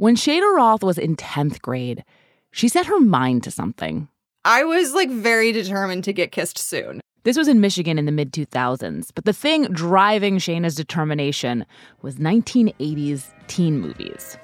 When 0.00 0.14
Shayna 0.14 0.54
Roth 0.54 0.84
was 0.84 0.96
in 0.96 1.16
10th 1.16 1.60
grade, 1.60 2.04
she 2.52 2.68
set 2.68 2.86
her 2.86 3.00
mind 3.00 3.42
to 3.42 3.50
something. 3.50 4.06
I 4.44 4.62
was 4.62 4.94
like 4.94 5.10
very 5.10 5.50
determined 5.50 6.04
to 6.04 6.12
get 6.12 6.30
kissed 6.30 6.56
soon. 6.56 7.00
This 7.24 7.36
was 7.36 7.48
in 7.48 7.60
Michigan 7.60 7.98
in 7.98 8.06
the 8.06 8.12
mid 8.12 8.32
2000s, 8.32 9.10
but 9.12 9.24
the 9.24 9.32
thing 9.32 9.64
driving 9.72 10.38
Shayna's 10.38 10.76
determination 10.76 11.66
was 12.00 12.14
1980s 12.14 13.24
teen 13.48 13.80
movies. 13.80 14.38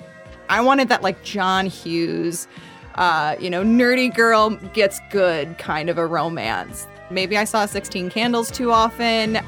I 0.49 0.61
wanted 0.61 0.89
that 0.89 1.03
like 1.03 1.23
John 1.23 1.67
Hughes, 1.67 2.49
uh, 2.97 3.37
you 3.39 3.49
know, 3.49 3.63
nerdy 3.63 4.13
girl 4.13 4.57
gets 4.75 4.99
good 5.13 5.57
kind 5.59 5.89
of 5.89 5.99
a 5.99 6.07
romance. 6.07 6.89
Maybe 7.13 7.39
I 7.39 7.45
saw 7.45 7.65
16 7.65 8.11
Candles 8.11 8.51
too 8.51 8.73
often. 8.73 9.39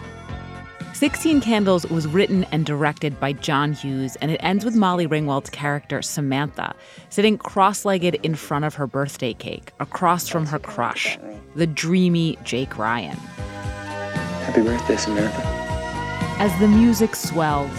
16 0.96 1.42
Candles 1.42 1.84
was 1.88 2.06
written 2.06 2.44
and 2.44 2.64
directed 2.64 3.20
by 3.20 3.34
John 3.34 3.74
Hughes, 3.74 4.16
and 4.16 4.30
it 4.30 4.38
ends 4.42 4.64
with 4.64 4.74
Molly 4.74 5.06
Ringwald's 5.06 5.50
character, 5.50 6.00
Samantha, 6.00 6.74
sitting 7.10 7.36
cross 7.36 7.84
legged 7.84 8.14
in 8.22 8.34
front 8.34 8.64
of 8.64 8.76
her 8.76 8.86
birthday 8.86 9.34
cake, 9.34 9.72
across 9.78 10.26
from 10.26 10.46
her 10.46 10.58
crush, 10.58 11.18
the 11.54 11.66
dreamy 11.66 12.38
Jake 12.44 12.78
Ryan. 12.78 13.14
Happy 14.46 14.62
birthday, 14.62 14.96
Samantha. 14.96 15.42
As 16.38 16.58
the 16.60 16.68
music 16.68 17.14
swells, 17.14 17.78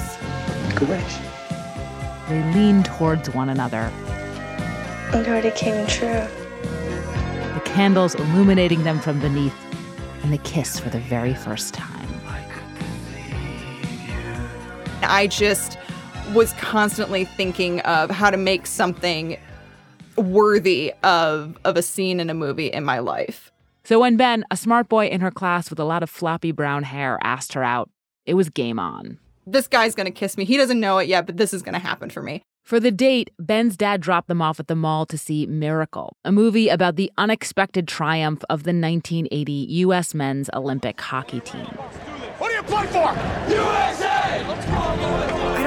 Good 0.75 0.89
wish. 0.89 1.15
they 2.29 2.43
lean 2.53 2.83
towards 2.83 3.31
one 3.31 3.49
another, 3.49 3.91
It 5.11 5.27
already 5.27 5.49
came 5.49 5.87
true. 5.87 6.27
the 7.55 7.61
candles 7.65 8.13
illuminating 8.13 8.83
them 8.83 8.99
from 8.99 9.19
beneath, 9.19 9.55
and 10.21 10.31
they 10.31 10.37
kiss 10.39 10.79
for 10.79 10.89
the 10.89 10.99
very 10.99 11.33
first 11.33 11.73
time. 11.73 11.96
I 15.07 15.27
just 15.27 15.77
was 16.33 16.53
constantly 16.53 17.25
thinking 17.25 17.79
of 17.81 18.09
how 18.09 18.29
to 18.29 18.37
make 18.37 18.67
something 18.67 19.37
worthy 20.17 20.93
of 21.03 21.57
of 21.63 21.77
a 21.77 21.81
scene 21.81 22.19
in 22.19 22.29
a 22.29 22.33
movie 22.33 22.67
in 22.67 22.83
my 22.83 22.99
life. 22.99 23.51
So 23.83 24.01
when 24.01 24.17
Ben, 24.17 24.43
a 24.51 24.57
smart 24.57 24.89
boy 24.89 25.07
in 25.07 25.21
her 25.21 25.31
class 25.31 25.69
with 25.69 25.79
a 25.79 25.85
lot 25.85 26.03
of 26.03 26.09
floppy 26.09 26.51
brown 26.51 26.83
hair, 26.83 27.17
asked 27.23 27.53
her 27.53 27.63
out, 27.63 27.89
it 28.25 28.33
was 28.33 28.49
game 28.49 28.79
on. 28.79 29.17
This 29.45 29.67
guy's 29.67 29.95
going 29.95 30.07
to 30.07 30.11
kiss 30.11 30.37
me. 30.37 30.43
He 30.43 30.57
doesn't 30.57 30.81
know 30.81 30.97
it 30.97 31.07
yet, 31.07 31.25
but 31.25 31.37
this 31.37 31.53
is 31.53 31.61
going 31.61 31.73
to 31.73 31.79
happen 31.79 32.09
for 32.09 32.21
me. 32.21 32.41
For 32.65 32.81
the 32.81 32.91
date, 32.91 33.31
Ben's 33.39 33.77
dad 33.77 34.01
dropped 34.01 34.27
them 34.27 34.41
off 34.41 34.59
at 34.59 34.67
the 34.67 34.75
mall 34.75 35.05
to 35.05 35.17
see 35.17 35.45
Miracle, 35.45 36.17
a 36.25 36.33
movie 36.33 36.67
about 36.67 36.97
the 36.97 37.09
unexpected 37.17 37.87
triumph 37.87 38.43
of 38.49 38.63
the 38.63 38.73
1980 38.73 39.51
U.S. 39.53 40.13
men's 40.13 40.49
Olympic 40.53 40.99
hockey 40.99 41.39
team. 41.39 41.63
What 42.39 42.51
are 42.51 42.55
you 42.55 42.63
playing 42.63 42.89
for? 42.89 43.13
USA! 43.49 44.06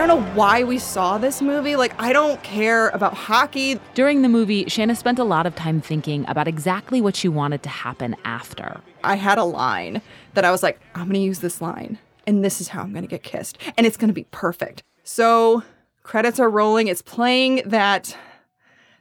I 0.00 0.06
don't 0.06 0.24
know 0.24 0.32
why 0.32 0.64
we 0.64 0.78
saw 0.78 1.18
this 1.18 1.42
movie. 1.42 1.76
Like 1.76 1.92
I 2.00 2.14
don't 2.14 2.42
care 2.42 2.88
about 2.88 3.12
hockey. 3.12 3.78
During 3.92 4.22
the 4.22 4.30
movie, 4.30 4.64
Shayna 4.64 4.96
spent 4.96 5.18
a 5.18 5.24
lot 5.24 5.44
of 5.44 5.54
time 5.56 5.82
thinking 5.82 6.24
about 6.26 6.48
exactly 6.48 7.02
what 7.02 7.14
she 7.14 7.28
wanted 7.28 7.62
to 7.64 7.68
happen 7.68 8.16
after. 8.24 8.80
I 9.04 9.16
had 9.16 9.36
a 9.36 9.44
line 9.44 10.00
that 10.32 10.46
I 10.46 10.50
was 10.52 10.62
like, 10.62 10.80
I'm 10.94 11.02
going 11.02 11.14
to 11.16 11.20
use 11.20 11.40
this 11.40 11.60
line 11.60 11.98
and 12.26 12.42
this 12.42 12.62
is 12.62 12.68
how 12.68 12.80
I'm 12.80 12.92
going 12.92 13.02
to 13.02 13.08
get 13.08 13.22
kissed 13.22 13.58
and 13.76 13.86
it's 13.86 13.98
going 13.98 14.08
to 14.08 14.14
be 14.14 14.24
perfect. 14.30 14.82
So, 15.04 15.64
credits 16.02 16.40
are 16.40 16.48
rolling. 16.48 16.88
It's 16.88 17.02
playing 17.02 17.60
that 17.66 18.16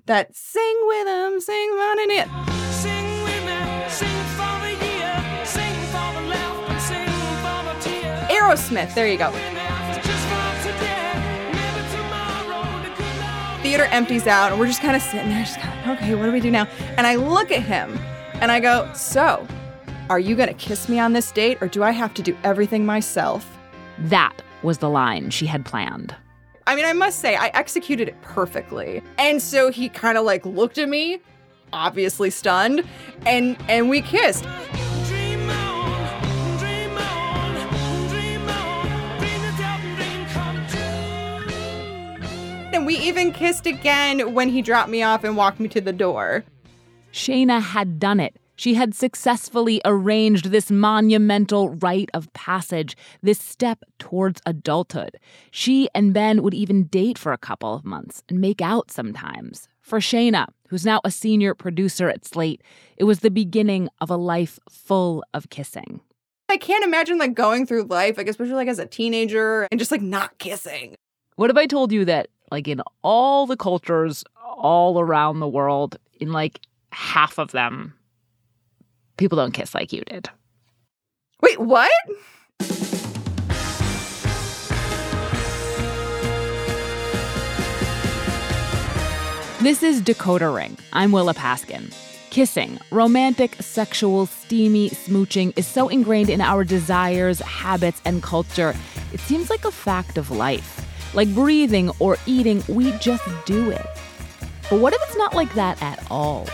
that 0.06 0.36
sing 0.36 0.80
with 0.81 1.06
them, 1.06 1.39
sing 1.39 1.69
on 1.69 1.78
running 1.78 2.17
it. 2.17 2.28
Sing 2.73 3.23
with 3.23 3.45
me, 3.45 3.89
sing 3.89 4.19
Theater 13.70 13.86
empties 13.92 14.25
out 14.25 14.52
and 14.52 14.59
we're 14.59 14.66
just 14.66 14.81
kind 14.81 14.95
of 14.95 15.02
sitting 15.03 15.30
there 15.30 15.44
just 15.44 15.59
kind 15.59 15.91
of, 15.91 15.97
okay, 15.97 16.16
what 16.16 16.25
do 16.25 16.31
we 16.31 16.40
do 16.40 16.50
now? 16.50 16.68
And 16.97 17.06
I 17.06 17.18
look 17.18 17.52
at 17.52 17.62
him 17.62 18.00
and 18.41 18.52
I 18.52 18.59
go, 18.59 18.90
"So, 18.96 19.46
are 20.09 20.18
you 20.19 20.35
going 20.35 20.47
to 20.47 20.56
kiss 20.56 20.90
me 20.90 20.97
on 20.97 21.13
this 21.13 21.31
date 21.31 21.59
or 21.62 21.68
do 21.68 21.84
I 21.84 21.91
have 21.91 22.12
to 22.16 22.24
do 22.24 22.35
everything 22.44 22.84
myself?" 22.84 23.47
That 24.00 24.41
was 24.63 24.79
the 24.79 24.90
line 24.90 25.29
she 25.29 25.46
had 25.46 25.66
planned. 25.66 26.16
I 26.66 26.75
mean, 26.75 26.85
I 26.85 26.94
must 26.94 27.19
say, 27.19 27.35
I 27.35 27.50
executed 27.50 28.08
it 28.08 28.19
perfectly. 28.24 29.03
And 29.19 29.40
so 29.40 29.69
he 29.72 29.88
kind 29.88 30.18
of 30.18 30.25
like 30.25 30.44
looked 30.47 30.79
at 30.79 30.90
me, 30.90 31.19
obviously 31.72 32.31
stunned, 32.31 32.84
and 33.28 33.56
and 33.69 33.88
we 33.88 34.02
kissed. 34.02 34.46
And 42.72 42.85
we 42.85 42.97
even 43.00 43.31
kissed 43.31 43.66
again 43.66 44.34
when 44.34 44.50
he 44.50 44.62
dropped 44.62 44.90
me 44.90 45.02
off 45.02 45.24
and 45.24 45.35
walked 45.35 45.59
me 45.59 45.68
to 45.69 45.81
the 45.81 45.91
door. 45.91 46.44
Shayna 47.12 47.62
had 47.62 48.00
done 48.00 48.19
it. 48.19 48.38
She 48.56 48.74
had 48.74 48.94
successfully 48.94 49.81
arranged 49.85 50.52
this 50.52 50.69
monumental 50.69 51.69
rite 51.69 52.09
of 52.13 52.31
passage, 52.34 52.96
this 53.24 53.40
step 53.40 53.84
towards 54.00 54.41
adulthood. 54.46 55.18
She 55.50 55.90
and 55.96 56.13
Ben 56.13 56.44
would 56.44 56.53
even 56.53 56.84
date 56.85 57.18
for 57.18 57.31
a 57.31 57.38
couple 57.38 57.74
of 57.74 57.85
months 57.85 58.22
and 58.29 58.40
make 58.40 58.62
out 58.62 58.91
sometimes. 58.91 59.68
For 59.81 60.00
Shayna, 60.00 60.47
who's 60.68 60.85
now 60.85 61.00
a 61.03 61.09
senior 61.09 61.56
producer 61.56 62.09
at 62.09 62.25
Slate, 62.25 62.62
it 62.97 63.06
was 63.06 63.22
the 63.22 63.31
beginning 63.31 63.90
of 64.02 64.09
a 64.09 64.18
life 64.18 64.59
full 64.69 65.24
of 65.34 65.50
kissing. 65.50 66.02
I 66.50 66.58
can't 66.58 66.84
imagine 66.84 67.18
like 67.18 67.34
going 67.34 67.66
through 67.66 67.84
life, 67.84 68.18
like 68.18 68.28
especially 68.28 68.53
like 68.53 68.68
as 68.68 68.79
a 68.79 68.85
teenager 68.85 69.68
and 69.72 69.79
just 69.79 69.91
like 69.91 70.02
not 70.02 70.38
kissing. 70.38 70.96
What 71.38 71.50
if 71.50 71.56
I 71.56 71.68
told 71.68 71.94
you 71.94 72.03
that, 72.03 72.28
like, 72.51 72.67
in 72.67 72.81
all 73.03 73.45
the 73.45 73.57
cultures 73.57 74.23
all 74.43 74.99
around 74.99 75.39
the 75.39 75.47
world, 75.47 75.97
in 76.19 76.31
like 76.31 76.59
half 76.91 77.37
of 77.37 77.51
them, 77.51 77.93
people 79.17 79.35
don't 79.37 79.53
kiss 79.53 79.73
like 79.73 79.93
you 79.93 80.01
did? 80.03 80.29
Wait, 81.41 81.59
what? 81.59 81.91
This 89.61 89.83
is 89.83 90.01
Decoder 90.01 90.55
Ring. 90.55 90.77
I'm 90.93 91.11
Willa 91.11 91.33
Paskin. 91.33 91.93
Kissing, 92.29 92.79
romantic, 92.91 93.55
sexual, 93.55 94.25
steamy 94.25 94.89
smooching 94.91 95.51
is 95.57 95.67
so 95.67 95.89
ingrained 95.89 96.29
in 96.29 96.41
our 96.41 96.63
desires, 96.63 97.39
habits, 97.39 98.01
and 98.05 98.23
culture, 98.23 98.73
it 99.11 99.19
seems 99.19 99.49
like 99.49 99.66
a 99.66 99.71
fact 99.71 100.17
of 100.17 100.31
life. 100.31 100.88
Like 101.14 101.34
breathing 101.34 101.92
or 102.00 102.18
eating, 102.25 102.64
we 102.68 102.92
just 103.00 103.24
do 103.46 103.72
it. 103.72 103.86
But 104.70 104.80
what 104.80 104.94
if 104.94 105.02
it's 105.03 105.18
not 105.18 105.34
like 105.34 105.53
that 105.56 105.81
at 105.81 106.06
all? 106.12 106.47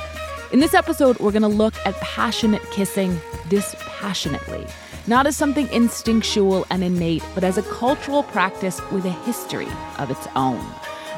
In 0.54 0.60
this 0.60 0.74
episode, 0.74 1.20
we're 1.20 1.32
going 1.32 1.42
to 1.42 1.48
look 1.48 1.76
at 1.86 1.96
passionate 1.96 2.62
kissing 2.72 3.20
dispassionately, 3.50 4.66
not 5.08 5.28
as 5.28 5.36
something 5.36 5.68
instinctual 5.70 6.66
and 6.70 6.84
innate, 6.84 7.24
but 7.34 7.44
as 7.44 7.58
a 7.58 7.64
cultural 7.64 8.24
practice 8.24 8.80
with 8.92 9.06
a 9.06 9.12
history 9.12 9.68
of 9.98 10.10
its 10.10 10.28
own. 10.36 10.66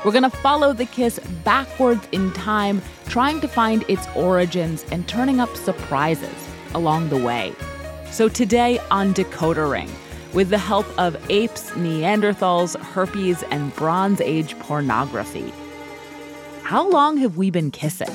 We're 0.04 0.12
going 0.12 0.24
to 0.24 0.30
follow 0.30 0.74
the 0.74 0.86
kiss 0.86 1.20
backwards 1.44 2.08
in 2.12 2.32
time, 2.34 2.82
trying 3.08 3.42
to 3.42 3.48
find 3.48 3.84
its 3.88 4.08
origins 4.16 4.86
and 4.92 5.08
turning 5.08 5.40
up 5.40 5.56
surprises 5.56 6.48
along 6.74 7.10
the 7.10 7.18
way. 7.18 7.54
So 8.10 8.30
today 8.30 8.80
on 8.90 9.14
Decoder 9.14 9.70
Ring, 9.70 9.90
with 10.38 10.52
the 10.52 10.58
help 10.60 10.86
of 11.00 11.18
apes, 11.32 11.72
Neanderthals, 11.72 12.80
herpes, 12.80 13.42
and 13.50 13.76
Bronze 13.76 14.22
Age 14.22 14.54
pornography, 14.60 15.52
how 16.62 16.88
long 16.88 17.18
have 17.18 17.38
we 17.38 17.50
been 17.50 17.72
kissing? 17.72 18.14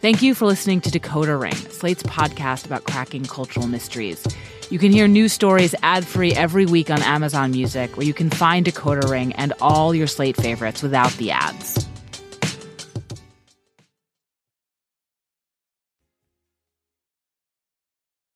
Thank 0.00 0.22
you 0.22 0.34
for 0.34 0.46
listening 0.46 0.80
to 0.80 0.90
Decoder 0.90 1.40
Ring, 1.40 1.54
Slate's 1.54 2.02
podcast 2.02 2.66
about 2.66 2.84
cracking 2.84 3.24
cultural 3.24 3.66
mysteries. 3.68 4.26
You 4.68 4.78
can 4.78 4.90
hear 4.90 5.06
new 5.06 5.28
stories 5.28 5.74
ad 5.82 6.04
free 6.06 6.32
every 6.32 6.66
week 6.66 6.90
on 6.90 7.02
Amazon 7.02 7.50
Music, 7.52 7.96
where 7.96 8.06
you 8.06 8.14
can 8.14 8.30
find 8.30 8.66
Decoder 8.66 9.08
Ring 9.08 9.32
and 9.34 9.52
all 9.60 9.94
your 9.94 10.06
Slate 10.06 10.36
favorites 10.36 10.82
without 10.82 11.12
the 11.12 11.30
ads. 11.30 11.86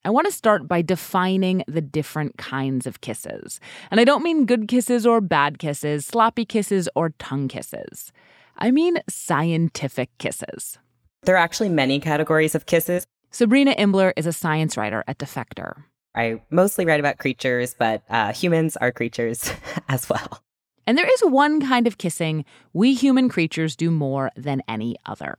I 0.05 0.11
want 0.11 0.27
to 0.27 0.33
start 0.33 0.69
by 0.69 0.83
defining 0.83 1.65
the 1.67 1.81
different 1.81 2.39
kinds 2.39 2.87
of 2.87 3.01
kisses. 3.01 3.59
And 3.91 3.99
I 3.99 4.05
don't 4.05 4.23
mean 4.23 4.47
good 4.47 4.69
kisses 4.69 5.05
or 5.05 5.21
bad 5.21 5.59
kisses, 5.59 6.07
sloppy 6.07 6.45
kisses 6.45 6.89
or 6.95 7.11
tongue 7.19 7.49
kisses. 7.49 8.13
I 8.57 8.71
mean 8.71 8.99
scientific 9.09 10.17
kisses. 10.19 10.79
There 11.27 11.35
are 11.35 11.39
actually 11.39 11.71
many 11.71 11.99
categories 11.99 12.55
of 12.55 12.67
kisses. 12.67 13.05
Sabrina 13.33 13.75
Imbler 13.75 14.13
is 14.17 14.27
a 14.27 14.33
science 14.33 14.77
writer 14.77 15.03
at 15.09 15.19
Defector. 15.19 15.83
I 16.15 16.41
mostly 16.51 16.87
write 16.87 17.01
about 17.01 17.19
creatures, 17.19 17.75
but 17.77 18.05
uh, 18.09 18.33
humans 18.33 18.77
are 18.77 18.93
creatures 18.93 19.51
as 19.89 20.09
well. 20.09 20.41
And 20.87 20.97
there 20.97 21.13
is 21.13 21.21
one 21.25 21.61
kind 21.61 21.89
of 21.89 21.99
kissing 21.99 22.45
we 22.73 22.95
human 22.95 23.29
creatures 23.29 23.75
do 23.75 23.91
more 23.91 24.31
than 24.37 24.63
any 24.69 24.95
other. 25.05 25.35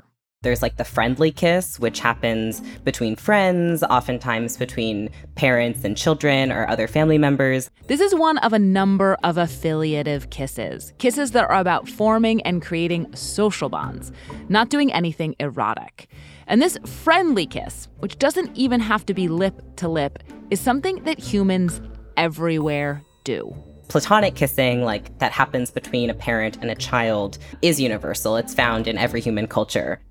There's 0.48 0.62
like 0.62 0.78
the 0.78 0.86
friendly 0.86 1.30
kiss, 1.30 1.78
which 1.78 2.00
happens 2.00 2.62
between 2.86 3.18
friends, 3.18 3.84
oftentimes 3.84 4.56
between 4.56 5.10
parents 5.36 5.84
and 5.84 5.98
children 5.98 6.54
or 6.54 6.66
other 6.70 6.88
family 6.88 7.18
members. 7.18 7.70
This 7.88 8.00
is 8.00 8.16
one 8.16 8.38
of 8.38 8.54
a 8.54 8.58
number 8.58 9.18
of 9.26 9.38
affiliative 9.38 10.30
kisses, 10.30 10.94
kisses 11.00 11.32
that 11.32 11.50
are 11.50 11.60
about 11.60 11.90
forming 11.90 12.42
and 12.44 12.62
creating 12.62 13.14
social 13.14 13.68
bonds, 13.68 14.14
not 14.48 14.70
doing 14.70 14.90
anything 14.94 15.36
erotic. 15.42 16.10
And 16.48 16.62
this 16.62 16.78
friendly 16.86 17.46
kiss, 17.46 17.90
which 18.00 18.18
doesn't 18.18 18.56
even 18.56 18.80
have 18.80 19.06
to 19.08 19.14
be 19.14 19.28
lip 19.28 19.62
to 19.76 19.90
lip, 19.90 20.24
is 20.50 20.62
something 20.62 21.04
that 21.04 21.20
humans 21.20 21.82
everywhere 22.16 23.04
do. 23.26 23.54
Platonic 23.90 24.36
kissing, 24.36 24.84
like 24.84 25.18
that 25.20 25.34
happens 25.34 25.72
between 25.72 26.10
a 26.10 26.14
parent 26.14 26.58
and 26.62 26.70
a 26.70 26.76
child, 26.76 27.38
is 27.62 27.82
universal. 27.82 28.38
It's 28.38 28.54
found 28.54 28.88
in 28.88 28.98
every 28.98 29.20
human 29.20 29.48
culture. 29.48 30.02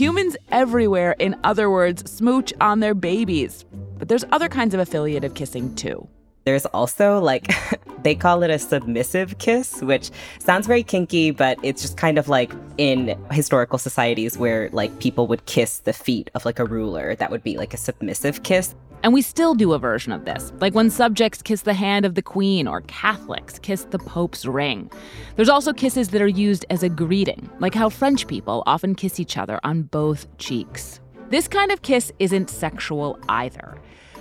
Humans 0.00 0.34
everywhere, 0.50 1.14
in 1.18 1.36
other 1.44 1.68
words, 1.68 2.10
smooch 2.10 2.54
on 2.58 2.80
their 2.80 2.94
babies. 2.94 3.66
But 3.98 4.08
there's 4.08 4.24
other 4.32 4.48
kinds 4.48 4.72
of 4.72 4.80
affiliative 4.80 5.34
kissing 5.34 5.74
too. 5.74 6.08
There's 6.44 6.64
also 6.64 7.20
like, 7.20 7.52
they 8.02 8.14
call 8.14 8.42
it 8.42 8.48
a 8.48 8.58
submissive 8.58 9.36
kiss, 9.36 9.82
which 9.82 10.10
sounds 10.38 10.66
very 10.66 10.82
kinky, 10.82 11.32
but 11.32 11.58
it's 11.62 11.82
just 11.82 11.98
kind 11.98 12.16
of 12.16 12.30
like 12.30 12.50
in 12.78 13.14
historical 13.30 13.76
societies 13.76 14.38
where 14.38 14.70
like 14.72 15.00
people 15.00 15.26
would 15.26 15.44
kiss 15.44 15.80
the 15.80 15.92
feet 15.92 16.30
of 16.34 16.46
like 16.46 16.58
a 16.58 16.64
ruler. 16.64 17.14
That 17.16 17.30
would 17.30 17.42
be 17.42 17.58
like 17.58 17.74
a 17.74 17.76
submissive 17.76 18.42
kiss. 18.42 18.74
And 19.02 19.14
we 19.14 19.22
still 19.22 19.54
do 19.54 19.72
a 19.72 19.78
version 19.78 20.12
of 20.12 20.26
this, 20.26 20.52
like 20.60 20.74
when 20.74 20.90
subjects 20.90 21.40
kiss 21.40 21.62
the 21.62 21.74
hand 21.74 22.04
of 22.04 22.14
the 22.14 22.22
queen 22.22 22.66
or 22.66 22.82
Catholics 22.82 23.58
kiss 23.58 23.84
the 23.84 23.98
Pope's 23.98 24.44
ring. 24.44 24.90
There's 25.36 25.48
also 25.48 25.72
kisses 25.72 26.10
that 26.10 26.20
are 26.20 26.28
used 26.28 26.66
as 26.68 26.82
a 26.82 26.88
greeting, 26.88 27.48
like 27.60 27.74
how 27.74 27.88
French 27.88 28.26
people 28.26 28.62
often 28.66 28.94
kiss 28.94 29.18
each 29.18 29.38
other 29.38 29.58
on 29.64 29.84
both 29.84 30.26
cheeks. 30.36 31.00
This 31.30 31.48
kind 31.48 31.70
of 31.70 31.82
kiss 31.82 32.12
isn't 32.18 32.50
sexual 32.50 33.18
either. 33.28 33.78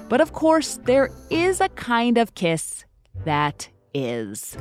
But 0.08 0.22
of 0.22 0.34
course, 0.34 0.80
there 0.86 1.10
is 1.30 1.60
a 1.60 1.70
kind 1.70 2.18
of 2.18 2.36
kiss 2.36 2.86
that 3.26 3.68
is. 3.94 4.58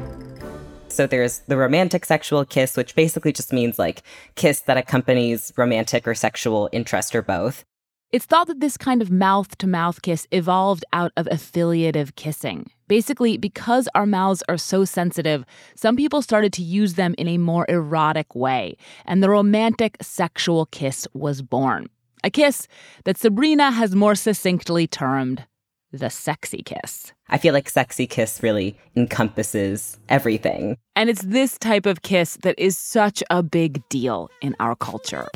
So 0.88 1.06
there's 1.06 1.41
the 1.41 1.56
romantic 1.56 2.05
sexual 2.05 2.44
kiss, 2.44 2.76
which 2.76 2.94
basically 2.94 3.32
just 3.32 3.53
means 3.53 3.79
like 3.79 4.03
kiss 4.35 4.61
that 4.62 4.76
accompanies 4.76 5.53
romantic 5.56 6.09
or 6.09 6.15
sexual 6.15 6.69
interest 6.73 7.15
or 7.15 7.23
both. 7.23 7.65
It's 8.10 8.25
thought 8.25 8.46
that 8.46 8.60
this 8.60 8.78
kind 8.78 9.02
of 9.02 9.10
mouth 9.10 9.58
to 9.58 9.66
mouth 9.66 10.00
kiss 10.00 10.26
evolved 10.31 10.82
out 10.94 11.12
of 11.19 11.28
affiliative 11.31 12.16
kissing. 12.16 12.70
Basically, 12.87 13.37
because 13.37 13.87
our 13.94 14.06
mouths 14.06 14.43
are 14.49 14.56
so 14.56 14.87
sensitive, 14.87 15.44
some 15.75 15.94
people 15.94 16.22
started 16.22 16.50
to 16.55 16.62
use 16.62 16.94
them 16.94 17.14
in 17.19 17.28
a 17.28 17.37
more 17.37 17.66
erotic 17.69 18.34
way, 18.34 18.78
and 19.05 19.22
the 19.22 19.28
romantic 19.28 19.99
sexual 20.00 20.64
kiss 20.66 21.06
was 21.12 21.43
born. 21.43 21.90
A 22.25 22.31
kiss 22.31 22.66
that 23.05 23.19
Sabrina 23.19 23.70
has 23.70 23.94
more 23.94 24.14
succinctly 24.14 24.87
termed 24.87 25.44
the 25.93 26.08
sexy 26.08 26.62
kiss. 26.62 27.12
I 27.28 27.37
feel 27.37 27.52
like 27.52 27.69
sexy 27.69 28.06
kiss 28.06 28.43
really 28.43 28.78
encompasses 28.96 29.99
everything. 30.08 30.78
And 30.96 31.10
it's 31.10 31.22
this 31.22 31.58
type 31.58 31.84
of 31.84 32.00
kiss 32.00 32.38
that 32.43 32.58
is 32.58 32.78
such 32.78 33.22
a 33.28 33.43
big 33.43 33.87
deal 33.90 34.31
in 34.40 34.56
our 34.60 34.76
culture. 34.76 35.28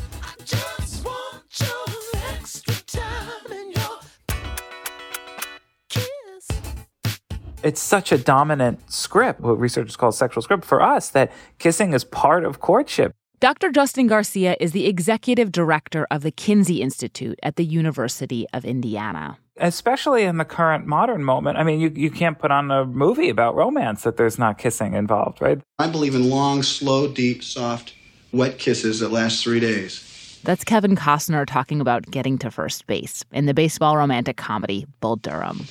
It's 7.63 7.81
such 7.81 8.13
a 8.13 8.19
dominant 8.19 8.91
script, 8.91 9.41
what 9.41 9.59
researchers 9.59 9.97
call 9.97 10.13
sexual 10.13 10.43
script 10.43 10.65
for 10.65 10.83
us, 10.83 11.11
that 11.11 11.33
kissing 11.59 11.93
is 11.93 12.05
part 12.05 12.45
of 12.45 12.61
courtship. 12.61 13.13
Dr. 13.41 13.73
Justin 13.73 14.07
Garcia 14.07 14.57
is 14.61 14.71
the 14.71 14.87
executive 14.87 15.51
director 15.51 16.07
of 16.13 16.23
the 16.23 16.31
Kinsey 16.31 16.81
Institute 16.81 17.41
at 17.43 17.57
the 17.57 17.65
University 17.65 18.47
of 18.53 18.65
Indiana. 18.65 19.37
Especially 19.57 20.23
in 20.23 20.37
the 20.37 20.45
current 20.45 20.87
modern 20.87 21.25
moment. 21.25 21.59
I 21.59 21.65
mean, 21.65 21.81
you, 21.81 21.93
you 21.95 22.09
can't 22.09 22.39
put 22.39 22.53
on 22.53 22.71
a 22.71 22.85
movie 22.85 23.29
about 23.29 23.57
romance 23.57 24.05
that 24.05 24.17
there's 24.17 24.39
not 24.39 24.59
kissing 24.59 24.95
involved, 24.95 25.41
right? 25.41 25.61
I 25.81 25.89
believe 25.89 26.15
in 26.15 26.31
long, 26.31 26.63
slow, 26.63 27.09
deep, 27.09 27.43
soft, 27.43 27.95
wet 28.33 28.59
kisses 28.59 29.01
that 29.01 29.11
last 29.11 29.43
three 29.43 29.59
days. 29.59 30.41
That's 30.45 30.63
Kevin 30.63 30.97
Costner 30.97 31.45
talking 31.45 31.81
about 31.81 32.11
getting 32.11 32.39
to 32.39 32.51
first 32.51 32.87
base 32.87 33.25
in 33.33 33.47
the 33.47 33.55
baseball 33.55 33.97
romantic 33.97 34.37
comedy 34.37 34.87
Bull 35.01 35.17
Durham. 35.17 35.67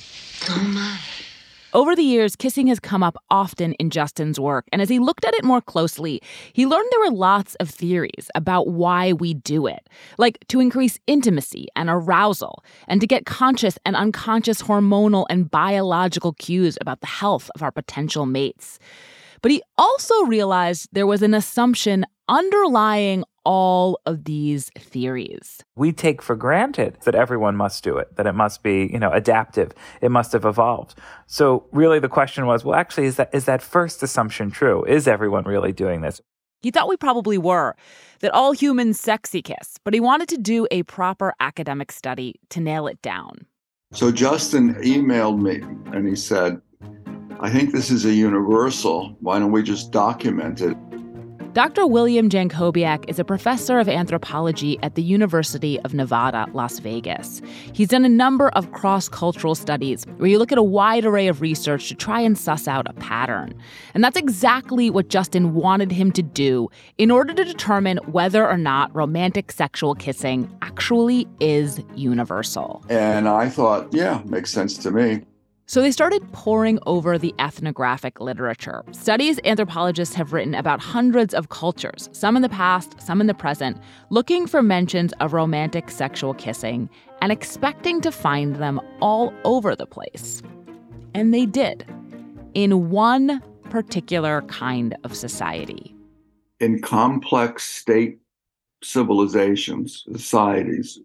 Oh, 0.48 1.00
Over 1.74 1.96
the 1.96 2.02
years, 2.02 2.36
kissing 2.36 2.66
has 2.66 2.78
come 2.78 3.02
up 3.02 3.16
often 3.30 3.72
in 3.74 3.88
Justin's 3.88 4.38
work, 4.38 4.66
and 4.72 4.82
as 4.82 4.90
he 4.90 4.98
looked 4.98 5.24
at 5.24 5.32
it 5.32 5.42
more 5.42 5.62
closely, 5.62 6.20
he 6.52 6.66
learned 6.66 6.86
there 6.90 7.00
were 7.00 7.16
lots 7.16 7.54
of 7.54 7.70
theories 7.70 8.30
about 8.34 8.68
why 8.68 9.14
we 9.14 9.32
do 9.32 9.66
it, 9.66 9.88
like 10.18 10.38
to 10.48 10.60
increase 10.60 11.00
intimacy 11.06 11.68
and 11.74 11.88
arousal, 11.88 12.62
and 12.88 13.00
to 13.00 13.06
get 13.06 13.24
conscious 13.24 13.78
and 13.86 13.96
unconscious 13.96 14.60
hormonal 14.60 15.24
and 15.30 15.50
biological 15.50 16.34
cues 16.34 16.76
about 16.78 17.00
the 17.00 17.06
health 17.06 17.50
of 17.54 17.62
our 17.62 17.72
potential 17.72 18.26
mates. 18.26 18.78
But 19.40 19.50
he 19.50 19.62
also 19.78 20.26
realized 20.26 20.90
there 20.92 21.06
was 21.06 21.22
an 21.22 21.32
assumption 21.32 22.04
underlying 22.28 23.24
all 23.44 24.00
of 24.06 24.24
these 24.24 24.70
theories. 24.78 25.62
We 25.76 25.92
take 25.92 26.22
for 26.22 26.36
granted 26.36 26.98
that 27.04 27.14
everyone 27.14 27.56
must 27.56 27.82
do 27.82 27.96
it, 27.96 28.16
that 28.16 28.26
it 28.26 28.34
must 28.34 28.62
be, 28.62 28.88
you 28.92 28.98
know, 28.98 29.10
adaptive. 29.10 29.72
It 30.00 30.10
must 30.10 30.32
have 30.32 30.44
evolved. 30.44 30.98
So 31.26 31.66
really 31.72 31.98
the 31.98 32.08
question 32.08 32.46
was, 32.46 32.64
well, 32.64 32.78
actually, 32.78 33.06
is 33.06 33.16
that, 33.16 33.30
is 33.32 33.44
that 33.46 33.62
first 33.62 34.02
assumption 34.02 34.50
true? 34.50 34.84
Is 34.84 35.08
everyone 35.08 35.44
really 35.44 35.72
doing 35.72 36.00
this? 36.00 36.20
He 36.60 36.70
thought 36.70 36.88
we 36.88 36.96
probably 36.96 37.38
were, 37.38 37.74
that 38.20 38.32
all 38.32 38.52
humans 38.52 39.00
sexy 39.00 39.42
kiss, 39.42 39.78
but 39.84 39.94
he 39.94 40.00
wanted 40.00 40.28
to 40.28 40.38
do 40.38 40.68
a 40.70 40.84
proper 40.84 41.34
academic 41.40 41.90
study 41.90 42.36
to 42.50 42.60
nail 42.60 42.86
it 42.86 43.02
down. 43.02 43.46
So 43.92 44.12
Justin 44.12 44.74
emailed 44.76 45.40
me 45.40 45.60
and 45.92 46.06
he 46.06 46.14
said, 46.14 46.60
I 47.40 47.50
think 47.50 47.72
this 47.72 47.90
is 47.90 48.04
a 48.04 48.12
universal. 48.12 49.16
Why 49.18 49.40
don't 49.40 49.50
we 49.50 49.64
just 49.64 49.90
document 49.90 50.60
it? 50.60 50.76
Dr. 51.52 51.86
William 51.86 52.30
Jankowiak 52.30 53.04
is 53.08 53.18
a 53.18 53.24
professor 53.24 53.78
of 53.78 53.86
anthropology 53.86 54.78
at 54.82 54.94
the 54.94 55.02
University 55.02 55.78
of 55.80 55.92
Nevada, 55.92 56.46
Las 56.54 56.78
Vegas. 56.78 57.42
He's 57.74 57.88
done 57.88 58.06
a 58.06 58.08
number 58.08 58.48
of 58.50 58.72
cross 58.72 59.06
cultural 59.06 59.54
studies 59.54 60.06
where 60.16 60.30
you 60.30 60.38
look 60.38 60.50
at 60.50 60.56
a 60.56 60.62
wide 60.62 61.04
array 61.04 61.28
of 61.28 61.42
research 61.42 61.88
to 61.88 61.94
try 61.94 62.22
and 62.22 62.38
suss 62.38 62.66
out 62.66 62.88
a 62.88 62.94
pattern. 62.94 63.52
And 63.92 64.02
that's 64.02 64.16
exactly 64.16 64.88
what 64.88 65.08
Justin 65.08 65.52
wanted 65.52 65.92
him 65.92 66.10
to 66.12 66.22
do 66.22 66.70
in 66.96 67.10
order 67.10 67.34
to 67.34 67.44
determine 67.44 67.98
whether 68.06 68.48
or 68.48 68.56
not 68.56 68.94
romantic 68.96 69.52
sexual 69.52 69.94
kissing 69.94 70.50
actually 70.62 71.28
is 71.38 71.82
universal. 71.94 72.82
And 72.88 73.28
I 73.28 73.50
thought, 73.50 73.92
yeah, 73.92 74.22
makes 74.24 74.50
sense 74.50 74.78
to 74.78 74.90
me. 74.90 75.20
So 75.72 75.80
they 75.80 75.90
started 75.90 76.30
poring 76.32 76.78
over 76.84 77.16
the 77.16 77.34
ethnographic 77.38 78.20
literature. 78.20 78.84
Studies 78.90 79.40
anthropologists 79.42 80.14
have 80.16 80.34
written 80.34 80.54
about 80.54 80.80
hundreds 80.80 81.32
of 81.32 81.48
cultures, 81.48 82.10
some 82.12 82.36
in 82.36 82.42
the 82.42 82.50
past, 82.50 83.00
some 83.00 83.22
in 83.22 83.26
the 83.26 83.32
present, 83.32 83.78
looking 84.10 84.46
for 84.46 84.62
mentions 84.62 85.14
of 85.20 85.32
romantic 85.32 85.90
sexual 85.90 86.34
kissing 86.34 86.90
and 87.22 87.32
expecting 87.32 88.02
to 88.02 88.12
find 88.12 88.56
them 88.56 88.82
all 89.00 89.32
over 89.44 89.74
the 89.74 89.86
place. 89.86 90.42
And 91.14 91.32
they 91.32 91.46
did, 91.46 91.86
in 92.52 92.90
one 92.90 93.40
particular 93.70 94.42
kind 94.42 94.94
of 95.04 95.16
society. 95.16 95.96
In 96.60 96.82
complex 96.82 97.64
state 97.64 98.18
civilizations, 98.82 100.04
societies, 100.12 100.98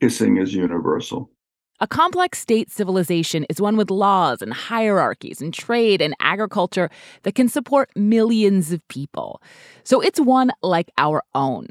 kissing 0.00 0.38
is 0.38 0.54
universal. 0.54 1.30
A 1.78 1.86
complex 1.86 2.38
state 2.38 2.70
civilization 2.70 3.44
is 3.50 3.60
one 3.60 3.76
with 3.76 3.90
laws 3.90 4.40
and 4.40 4.54
hierarchies 4.54 5.42
and 5.42 5.52
trade 5.52 6.00
and 6.00 6.14
agriculture 6.20 6.88
that 7.24 7.34
can 7.34 7.50
support 7.50 7.90
millions 7.94 8.72
of 8.72 8.86
people. 8.88 9.42
So 9.84 10.00
it's 10.00 10.18
one 10.18 10.52
like 10.62 10.90
our 10.96 11.22
own. 11.34 11.68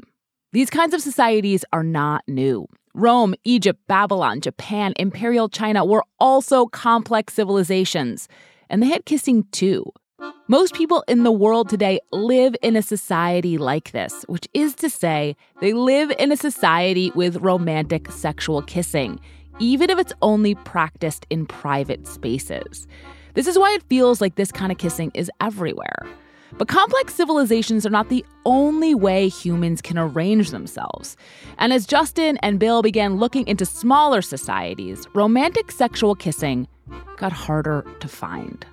These 0.52 0.70
kinds 0.70 0.94
of 0.94 1.02
societies 1.02 1.64
are 1.72 1.82
not 1.82 2.22
new. 2.28 2.68
Rome, 2.94 3.34
Egypt, 3.42 3.80
Babylon, 3.88 4.40
Japan, 4.40 4.94
Imperial 4.96 5.48
China 5.48 5.84
were 5.84 6.04
also 6.20 6.66
complex 6.66 7.34
civilizations, 7.34 8.28
and 8.70 8.80
they 8.80 8.86
had 8.86 9.06
kissing 9.06 9.44
too. 9.50 9.90
Most 10.46 10.74
people 10.74 11.02
in 11.08 11.24
the 11.24 11.32
world 11.32 11.68
today 11.68 11.98
live 12.12 12.54
in 12.62 12.76
a 12.76 12.80
society 12.80 13.58
like 13.58 13.90
this, 13.90 14.24
which 14.28 14.48
is 14.54 14.76
to 14.76 14.88
say, 14.88 15.36
they 15.60 15.72
live 15.72 16.12
in 16.18 16.30
a 16.30 16.36
society 16.36 17.10
with 17.16 17.36
romantic 17.38 18.10
sexual 18.12 18.62
kissing 18.62 19.20
even 19.58 19.90
if 19.90 19.98
it's 19.98 20.12
only 20.22 20.54
practiced 20.54 21.26
in 21.30 21.46
private 21.46 22.06
spaces. 22.06 22.86
This 23.34 23.46
is 23.46 23.58
why 23.58 23.72
it 23.72 23.82
feels 23.88 24.20
like 24.20 24.36
this 24.36 24.52
kind 24.52 24.72
of 24.72 24.78
kissing 24.78 25.10
is 25.14 25.30
everywhere. 25.40 26.06
But 26.58 26.68
complex 26.68 27.14
civilizations 27.14 27.84
are 27.84 27.90
not 27.90 28.08
the 28.08 28.24
only 28.44 28.94
way 28.94 29.28
humans 29.28 29.82
can 29.82 29.98
arrange 29.98 30.50
themselves. 30.50 31.16
And 31.58 31.72
as 31.72 31.86
Justin 31.86 32.38
and 32.38 32.58
Bill 32.58 32.82
began 32.82 33.16
looking 33.16 33.46
into 33.46 33.66
smaller 33.66 34.22
societies, 34.22 35.06
romantic 35.14 35.70
sexual 35.70 36.14
kissing 36.14 36.66
got 37.16 37.32
harder 37.32 37.84
to 38.00 38.08
find. 38.08 38.64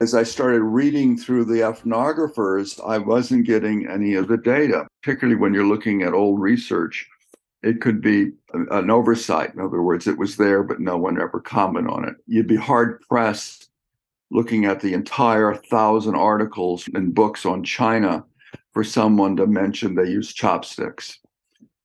As 0.00 0.14
I 0.14 0.22
started 0.22 0.62
reading 0.62 1.16
through 1.16 1.44
the 1.44 1.60
ethnographers, 1.60 2.80
I 2.86 2.98
wasn't 2.98 3.46
getting 3.46 3.88
any 3.88 4.14
of 4.14 4.28
the 4.28 4.36
data, 4.36 4.86
particularly 5.02 5.38
when 5.38 5.52
you're 5.52 5.66
looking 5.66 6.02
at 6.02 6.14
old 6.14 6.40
research. 6.40 7.08
It 7.62 7.80
could 7.80 8.00
be 8.00 8.32
an 8.52 8.90
oversight. 8.90 9.52
In 9.54 9.60
other 9.60 9.82
words, 9.82 10.06
it 10.06 10.16
was 10.16 10.36
there, 10.36 10.62
but 10.62 10.80
no 10.80 10.96
one 10.96 11.20
ever 11.20 11.40
commented 11.40 11.90
on 11.90 12.08
it. 12.08 12.14
You'd 12.26 12.46
be 12.46 12.56
hard 12.56 13.00
pressed 13.08 13.70
looking 14.30 14.64
at 14.64 14.80
the 14.80 14.92
entire 14.92 15.54
thousand 15.54 16.14
articles 16.14 16.88
and 16.94 17.14
books 17.14 17.46
on 17.46 17.64
China 17.64 18.24
for 18.72 18.84
someone 18.84 19.36
to 19.36 19.46
mention 19.46 19.94
they 19.94 20.08
use 20.08 20.32
chopsticks. 20.32 21.18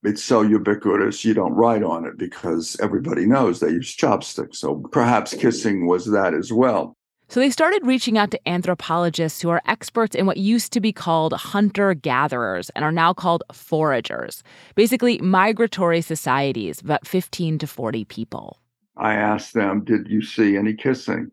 It's 0.03 0.23
so 0.23 0.41
ubiquitous, 0.41 1.23
you 1.23 1.33
don't 1.33 1.53
write 1.53 1.81
on 1.81 2.05
it 2.05 2.17
because 2.17 2.77
everybody 2.81 3.25
knows 3.25 3.59
they 3.59 3.69
use 3.69 3.95
chopsticks. 3.95 4.59
So 4.59 4.75
perhaps 4.91 5.33
kissing 5.33 5.87
was 5.87 6.05
that 6.07 6.33
as 6.33 6.51
well. 6.51 6.97
So 7.33 7.39
they 7.39 7.49
started 7.49 7.83
reaching 7.83 8.15
out 8.19 8.29
to 8.29 8.47
anthropologists 8.47 9.41
who 9.41 9.49
are 9.49 9.63
experts 9.65 10.13
in 10.15 10.27
what 10.27 10.37
used 10.37 10.71
to 10.73 10.79
be 10.79 10.93
called 10.93 11.33
hunter 11.33 11.95
gatherers 11.95 12.69
and 12.75 12.85
are 12.85 12.91
now 12.91 13.11
called 13.11 13.41
foragers, 13.51 14.43
basically 14.75 15.17
migratory 15.17 16.01
societies, 16.01 16.79
about 16.79 17.07
15 17.07 17.57
to 17.57 17.65
40 17.65 18.05
people. 18.05 18.59
I 18.97 19.15
asked 19.15 19.55
them, 19.55 19.83
Did 19.83 20.09
you 20.09 20.21
see 20.21 20.57
any 20.57 20.75
kissing? 20.75 21.31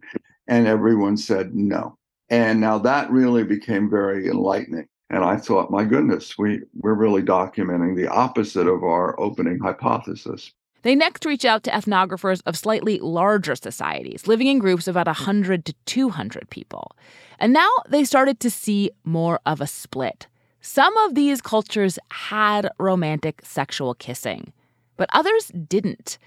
And 0.48 0.66
everyone 0.66 1.18
said 1.18 1.54
no. 1.54 1.98
And 2.30 2.62
now 2.62 2.78
that 2.78 3.10
really 3.10 3.44
became 3.44 3.90
very 3.90 4.26
enlightening. 4.26 4.86
And 5.10 5.22
I 5.22 5.36
thought, 5.36 5.70
my 5.70 5.84
goodness, 5.84 6.38
we, 6.38 6.62
we're 6.76 6.94
really 6.94 7.22
documenting 7.22 7.94
the 7.94 8.08
opposite 8.08 8.66
of 8.66 8.84
our 8.84 9.20
opening 9.20 9.58
hypothesis. 9.58 10.50
They 10.82 10.94
next 10.94 11.26
reach 11.26 11.44
out 11.44 11.62
to 11.64 11.70
ethnographers 11.70 12.40
of 12.46 12.56
slightly 12.56 12.98
larger 12.98 13.54
societies, 13.54 14.26
living 14.26 14.46
in 14.46 14.58
groups 14.58 14.88
of 14.88 14.96
about 14.96 15.06
100 15.06 15.64
to 15.66 15.74
200 15.84 16.48
people. 16.50 16.96
And 17.38 17.52
now 17.52 17.70
they 17.88 18.04
started 18.04 18.40
to 18.40 18.50
see 18.50 18.90
more 19.04 19.40
of 19.44 19.60
a 19.60 19.66
split. 19.66 20.26
Some 20.62 20.96
of 20.98 21.14
these 21.14 21.40
cultures 21.40 21.98
had 22.10 22.70
romantic 22.78 23.40
sexual 23.44 23.94
kissing, 23.94 24.52
but 24.96 25.08
others 25.12 25.50
didn't. 25.68 26.18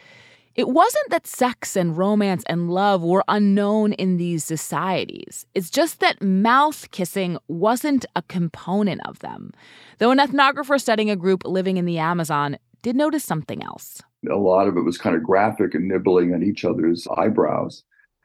It 0.55 0.69
wasn't 0.69 1.09
that 1.09 1.25
sex 1.25 1.75
and 1.75 1.97
romance 1.97 2.43
and 2.47 2.69
love 2.69 3.01
were 3.01 3.23
unknown 3.27 3.93
in 3.93 4.17
these 4.17 4.43
societies. 4.43 5.47
It's 5.55 5.71
just 5.71 5.99
that 5.99 6.21
mouth 6.21 6.91
kissing 6.91 7.39
wasn't 7.47 8.05
a 8.15 8.21
component 8.23 9.01
of 9.07 9.17
them. 9.19 9.51
Though 9.97 10.11
an 10.11 10.19
ethnographer 10.19 10.79
studying 10.79 11.09
a 11.09 11.15
group 11.15 11.43
living 11.43 11.77
in 11.77 11.85
the 11.85 11.97
Amazon 11.97 12.57
did 12.83 12.95
notice 12.95 13.23
something 13.23 13.63
else. 13.63 14.03
A 14.29 14.35
lot 14.35 14.67
of 14.67 14.77
it 14.77 14.81
was 14.81 14.97
kind 14.97 15.15
of 15.15 15.23
graphic 15.23 15.73
and 15.73 15.87
nibbling 15.87 16.33
at 16.33 16.43
each 16.43 16.65
other's 16.65 17.07
eyebrows, 17.17 17.83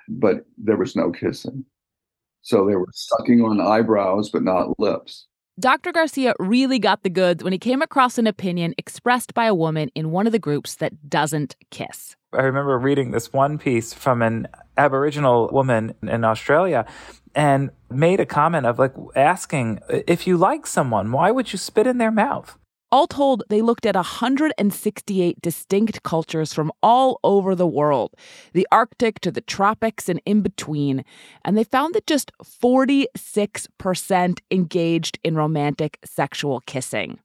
but 0.08 0.46
there 0.56 0.76
was 0.76 0.96
no 0.96 1.10
kissing. 1.10 1.64
So 2.42 2.66
they 2.66 2.76
were 2.76 2.88
sucking 2.92 3.42
on 3.42 3.60
eyebrows, 3.60 4.30
but 4.30 4.42
not 4.42 4.78
lips. 4.78 5.26
Dr. 5.60 5.90
Garcia 5.90 6.34
really 6.38 6.78
got 6.78 7.02
the 7.02 7.10
goods 7.10 7.42
when 7.42 7.52
he 7.52 7.58
came 7.58 7.82
across 7.82 8.16
an 8.16 8.28
opinion 8.28 8.74
expressed 8.78 9.34
by 9.34 9.46
a 9.46 9.54
woman 9.54 9.90
in 9.96 10.12
one 10.12 10.26
of 10.26 10.32
the 10.32 10.38
groups 10.38 10.76
that 10.76 11.10
doesn't 11.10 11.56
kiss. 11.72 12.14
I 12.32 12.42
remember 12.42 12.78
reading 12.78 13.10
this 13.10 13.32
one 13.32 13.58
piece 13.58 13.92
from 13.92 14.22
an 14.22 14.46
Aboriginal 14.76 15.48
woman 15.52 15.94
in 16.02 16.22
Australia 16.24 16.86
and 17.34 17.70
made 17.90 18.20
a 18.20 18.26
comment 18.26 18.66
of 18.66 18.78
like 18.78 18.94
asking 19.16 19.80
if 19.88 20.28
you 20.28 20.36
like 20.36 20.64
someone, 20.64 21.10
why 21.10 21.32
would 21.32 21.52
you 21.52 21.58
spit 21.58 21.88
in 21.88 21.98
their 21.98 22.12
mouth? 22.12 22.56
All 22.90 23.06
told, 23.06 23.42
they 23.50 23.60
looked 23.60 23.84
at 23.84 23.96
168 23.96 25.42
distinct 25.42 26.02
cultures 26.02 26.54
from 26.54 26.72
all 26.82 27.20
over 27.22 27.54
the 27.54 27.66
world, 27.66 28.14
the 28.54 28.66
Arctic 28.72 29.20
to 29.20 29.30
the 29.30 29.42
tropics 29.42 30.08
and 30.08 30.22
in 30.24 30.40
between, 30.40 31.04
and 31.44 31.56
they 31.56 31.64
found 31.64 31.94
that 31.94 32.06
just 32.06 32.32
46% 32.42 34.38
engaged 34.50 35.18
in 35.22 35.34
romantic 35.34 35.98
sexual 36.02 36.60
kissing. 36.60 37.18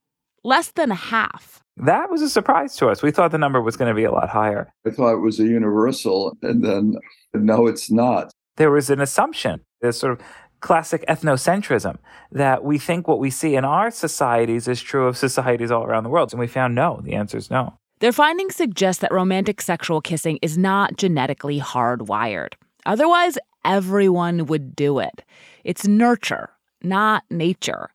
Less 0.44 0.72
than 0.72 0.90
half. 0.92 1.62
That 1.78 2.12
was 2.12 2.22
a 2.22 2.30
surprise 2.30 2.76
to 2.78 2.90
us. 2.90 3.02
We 3.02 3.12
thought 3.12 3.32
the 3.32 3.38
number 3.38 3.62
was 3.62 3.78
going 3.78 3.90
to 3.90 3.96
be 3.96 4.04
a 4.04 4.12
lot 4.12 4.30
higher. 4.30 4.74
I 4.86 4.90
thought 4.90 5.14
it 5.14 5.22
was 5.22 5.40
a 5.40 5.46
universal, 5.46 6.38
and 6.42 6.64
then 6.64 6.98
no, 7.34 7.68
it's 7.68 7.90
not. 7.90 8.34
There 8.58 8.70
was 8.70 8.90
an 8.90 9.00
assumption, 9.00 9.62
this 9.82 9.98
sort 9.98 10.20
of 10.20 10.26
classic 10.64 11.06
ethnocentrism, 11.08 11.98
that 12.32 12.64
we 12.64 12.80
think 12.80 13.08
what 13.08 13.20
we 13.20 13.30
see 13.30 13.56
in 13.56 13.66
our 13.66 13.92
societies 13.92 14.68
is 14.68 14.82
true 14.82 15.08
of 15.08 15.16
societies 15.16 15.70
all 15.70 15.84
around 15.84 16.04
the 16.04 16.10
world. 16.10 16.32
And 16.34 16.40
we 16.40 16.48
found 16.48 16.74
no, 16.74 17.02
the 17.04 17.14
answer 17.14 17.38
is 17.38 17.52
no. 17.52 17.78
Their 18.00 18.14
findings 18.14 18.56
suggest 18.56 19.02
that 19.02 19.12
romantic 19.12 19.62
sexual 19.62 20.02
kissing 20.02 20.40
is 20.42 20.58
not 20.58 20.98
genetically 20.98 21.60
hardwired. 21.60 22.54
Otherwise, 22.86 23.38
everyone 23.64 24.46
would 24.48 24.76
do 24.76 25.00
it. 25.00 25.24
It's 25.64 25.88
nurture, 25.88 26.50
not 26.82 27.24
nature. 27.30 27.90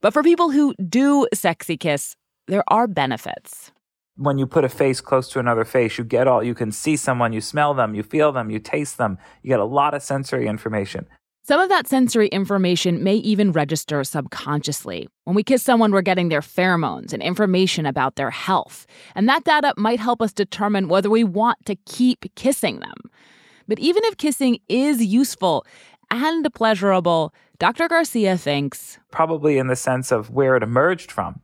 But 0.00 0.12
for 0.12 0.22
people 0.22 0.50
who 0.50 0.74
do 0.74 1.26
sexy 1.32 1.76
kiss, 1.76 2.14
there 2.46 2.64
are 2.68 2.86
benefits. 2.86 3.72
When 4.16 4.38
you 4.38 4.46
put 4.46 4.64
a 4.64 4.68
face 4.68 5.00
close 5.00 5.28
to 5.30 5.38
another 5.38 5.64
face, 5.64 5.98
you 5.98 6.04
get 6.04 6.26
all, 6.26 6.42
you 6.42 6.54
can 6.54 6.72
see 6.72 6.96
someone, 6.96 7.32
you 7.32 7.40
smell 7.40 7.74
them, 7.74 7.94
you 7.94 8.02
feel 8.02 8.32
them, 8.32 8.50
you 8.50 8.58
taste 8.58 8.98
them. 8.98 9.18
You 9.42 9.48
get 9.48 9.60
a 9.60 9.64
lot 9.64 9.94
of 9.94 10.02
sensory 10.02 10.48
information. 10.48 11.06
Some 11.48 11.60
of 11.60 11.70
that 11.70 11.86
sensory 11.86 12.28
information 12.28 13.02
may 13.02 13.14
even 13.14 13.52
register 13.52 14.04
subconsciously. 14.04 15.08
When 15.24 15.34
we 15.34 15.42
kiss 15.42 15.62
someone, 15.62 15.92
we're 15.92 16.02
getting 16.02 16.28
their 16.28 16.42
pheromones 16.42 17.14
and 17.14 17.22
information 17.22 17.86
about 17.86 18.16
their 18.16 18.28
health. 18.28 18.86
And 19.14 19.26
that 19.30 19.44
data 19.44 19.72
might 19.78 19.98
help 19.98 20.20
us 20.20 20.34
determine 20.34 20.88
whether 20.88 21.08
we 21.08 21.24
want 21.24 21.64
to 21.64 21.74
keep 21.86 22.26
kissing 22.34 22.80
them. 22.80 23.10
But 23.66 23.78
even 23.78 24.04
if 24.04 24.18
kissing 24.18 24.58
is 24.68 25.02
useful 25.02 25.64
and 26.10 26.52
pleasurable, 26.52 27.32
Dr. 27.58 27.88
Garcia 27.88 28.36
thinks 28.36 28.98
Probably 29.10 29.56
in 29.56 29.68
the 29.68 29.76
sense 29.76 30.12
of 30.12 30.28
where 30.28 30.54
it 30.54 30.62
emerged 30.62 31.10
from, 31.10 31.40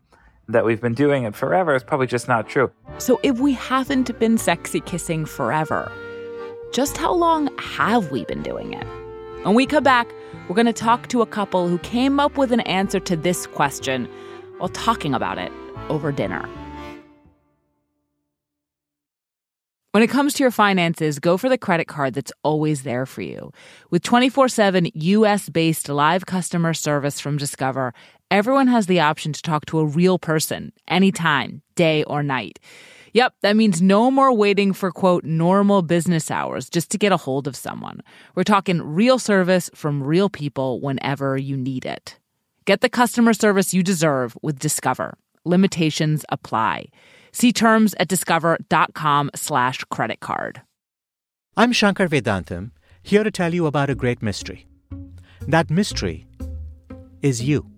that 0.48 0.66
we've 0.66 0.82
been 0.82 0.92
doing 0.92 1.24
it 1.24 1.34
forever 1.34 1.74
is 1.74 1.82
probably 1.82 2.08
just 2.08 2.28
not 2.28 2.46
true. 2.46 2.70
so 2.98 3.18
if 3.22 3.38
we 3.38 3.54
haven't 3.54 4.18
been 4.18 4.36
sexy 4.36 4.80
kissing 4.80 5.24
forever, 5.24 5.90
just 6.74 6.98
how 6.98 7.14
long 7.14 7.48
have 7.56 8.10
we 8.10 8.26
been 8.26 8.42
doing 8.42 8.74
it? 8.74 8.86
When 9.44 9.54
we 9.54 9.66
come 9.66 9.84
back, 9.84 10.10
we're 10.48 10.54
going 10.54 10.64
to 10.64 10.72
talk 10.72 11.08
to 11.08 11.20
a 11.20 11.26
couple 11.26 11.68
who 11.68 11.76
came 11.80 12.18
up 12.18 12.38
with 12.38 12.50
an 12.50 12.60
answer 12.60 12.98
to 13.00 13.14
this 13.14 13.46
question 13.46 14.08
while 14.56 14.70
talking 14.70 15.12
about 15.12 15.36
it 15.36 15.52
over 15.90 16.10
dinner. 16.10 16.48
When 19.90 20.02
it 20.02 20.08
comes 20.08 20.32
to 20.34 20.44
your 20.44 20.50
finances, 20.50 21.18
go 21.18 21.36
for 21.36 21.50
the 21.50 21.58
credit 21.58 21.88
card 21.88 22.14
that's 22.14 22.32
always 22.42 22.84
there 22.84 23.04
for 23.04 23.20
you. 23.20 23.52
With 23.90 24.02
24 24.02 24.48
7 24.48 24.88
US 24.94 25.50
based 25.50 25.90
live 25.90 26.24
customer 26.24 26.72
service 26.72 27.20
from 27.20 27.36
Discover, 27.36 27.92
everyone 28.30 28.68
has 28.68 28.86
the 28.86 29.00
option 29.00 29.34
to 29.34 29.42
talk 29.42 29.66
to 29.66 29.78
a 29.78 29.84
real 29.84 30.18
person 30.18 30.72
anytime, 30.88 31.60
day 31.74 32.02
or 32.04 32.22
night. 32.22 32.60
Yep, 33.14 33.34
that 33.42 33.54
means 33.54 33.80
no 33.80 34.10
more 34.10 34.32
waiting 34.32 34.72
for 34.72 34.90
quote 34.90 35.22
normal 35.22 35.82
business 35.82 36.32
hours 36.32 36.68
just 36.68 36.90
to 36.90 36.98
get 36.98 37.12
a 37.12 37.16
hold 37.16 37.46
of 37.46 37.54
someone. 37.54 38.00
We're 38.34 38.42
talking 38.42 38.82
real 38.82 39.20
service 39.20 39.70
from 39.72 40.02
real 40.02 40.28
people 40.28 40.80
whenever 40.80 41.36
you 41.36 41.56
need 41.56 41.86
it. 41.86 42.18
Get 42.64 42.80
the 42.80 42.88
customer 42.88 43.32
service 43.32 43.72
you 43.72 43.84
deserve 43.84 44.36
with 44.42 44.58
Discover. 44.58 45.16
Limitations 45.44 46.24
apply. 46.28 46.86
See 47.30 47.52
terms 47.52 47.94
at 48.00 48.08
discover.com 48.08 49.30
slash 49.36 49.84
credit 49.90 50.18
card. 50.18 50.62
I'm 51.56 51.70
Shankar 51.70 52.08
Vedantam, 52.08 52.72
here 53.00 53.22
to 53.22 53.30
tell 53.30 53.54
you 53.54 53.66
about 53.66 53.90
a 53.90 53.94
great 53.94 54.22
mystery. 54.22 54.66
That 55.46 55.70
mystery 55.70 56.26
is 57.22 57.42
you. 57.42 57.70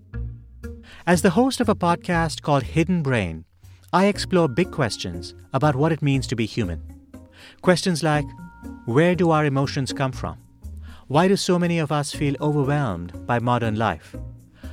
As 1.05 1.21
the 1.21 1.31
host 1.31 1.59
of 1.59 1.69
a 1.69 1.75
podcast 1.75 2.41
called 2.41 2.63
Hidden 2.63 3.03
Brain, 3.03 3.45
I 3.93 4.07
explore 4.07 4.49
big 4.49 4.71
questions 4.71 5.33
about 5.53 5.75
what 5.75 5.93
it 5.93 6.01
means 6.01 6.27
to 6.27 6.35
be 6.35 6.45
human. 6.45 6.81
Questions 7.61 8.03
like 8.03 8.25
where 8.85 9.15
do 9.15 9.31
our 9.31 9.45
emotions 9.45 9.93
come 9.93 10.11
from? 10.11 10.37
Why 11.07 11.29
do 11.29 11.37
so 11.37 11.57
many 11.57 11.79
of 11.79 11.91
us 11.91 12.11
feel 12.11 12.35
overwhelmed 12.41 13.25
by 13.25 13.39
modern 13.39 13.75
life? 13.75 14.13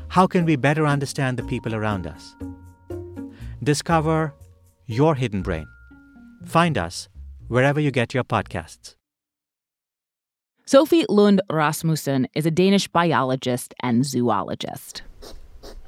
How 0.09 0.27
can 0.27 0.45
we 0.45 0.57
better 0.57 0.85
understand 0.85 1.37
the 1.37 1.45
people 1.45 1.77
around 1.77 2.09
us? 2.09 2.35
Discover 3.63 4.35
your 4.87 5.15
hidden 5.15 5.43
brain. 5.43 5.67
Find 6.45 6.77
us 6.77 7.09
wherever 7.47 7.79
you 7.79 7.93
get 7.93 8.15
your 8.15 8.25
podcasts. 8.25 8.97
Sophie 10.67 11.07
Lund 11.09 11.41
Rasmussen 11.51 12.27
is 12.35 12.47
a 12.47 12.51
Danish 12.51 12.89
biologist 12.89 13.75
and 13.81 14.05
zoologist. 14.05 15.03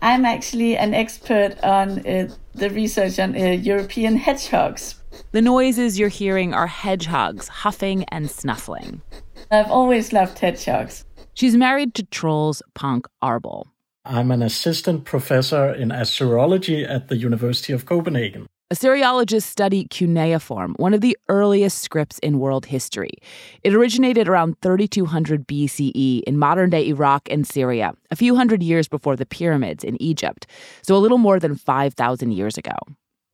I'm 0.06 0.24
actually 0.24 0.76
an 0.76 0.94
expert 0.94 1.58
on 1.64 2.06
uh, 2.06 2.28
the 2.54 2.70
research 2.70 3.18
on 3.18 3.34
uh, 3.34 3.38
European 3.72 4.16
hedgehogs. 4.16 4.94
The 5.32 5.42
noises 5.42 5.98
you're 5.98 6.08
hearing 6.08 6.54
are 6.54 6.68
hedgehogs 6.68 7.48
huffing 7.48 8.04
and 8.04 8.30
snuffling. 8.30 9.02
I've 9.50 9.68
always 9.68 10.12
loved 10.12 10.38
hedgehogs. 10.38 11.04
She's 11.34 11.56
married 11.56 11.94
to 11.94 12.04
Troels 12.04 12.62
Pank 12.74 13.08
Arbøll. 13.20 13.64
I'm 14.04 14.30
an 14.30 14.42
assistant 14.42 15.04
professor 15.04 15.74
in 15.74 15.88
Assyriology 15.88 16.88
at 16.88 17.08
the 17.08 17.16
University 17.16 17.72
of 17.72 17.84
Copenhagen. 17.84 18.46
Assyriologists 18.74 19.44
study 19.44 19.84
cuneiform, 19.84 20.74
one 20.78 20.92
of 20.92 21.00
the 21.00 21.16
earliest 21.28 21.82
scripts 21.82 22.18
in 22.18 22.40
world 22.40 22.66
history. 22.66 23.12
It 23.62 23.72
originated 23.72 24.26
around 24.26 24.60
3200 24.60 25.46
BCE 25.46 26.22
in 26.24 26.36
modern 26.36 26.70
day 26.70 26.88
Iraq 26.88 27.28
and 27.30 27.46
Syria, 27.46 27.92
a 28.10 28.16
few 28.16 28.34
hundred 28.34 28.64
years 28.64 28.88
before 28.88 29.14
the 29.14 29.24
pyramids 29.24 29.84
in 29.84 30.02
Egypt, 30.02 30.48
so 30.82 30.96
a 30.96 30.98
little 30.98 31.18
more 31.18 31.38
than 31.38 31.54
5,000 31.54 32.32
years 32.32 32.58
ago. 32.58 32.74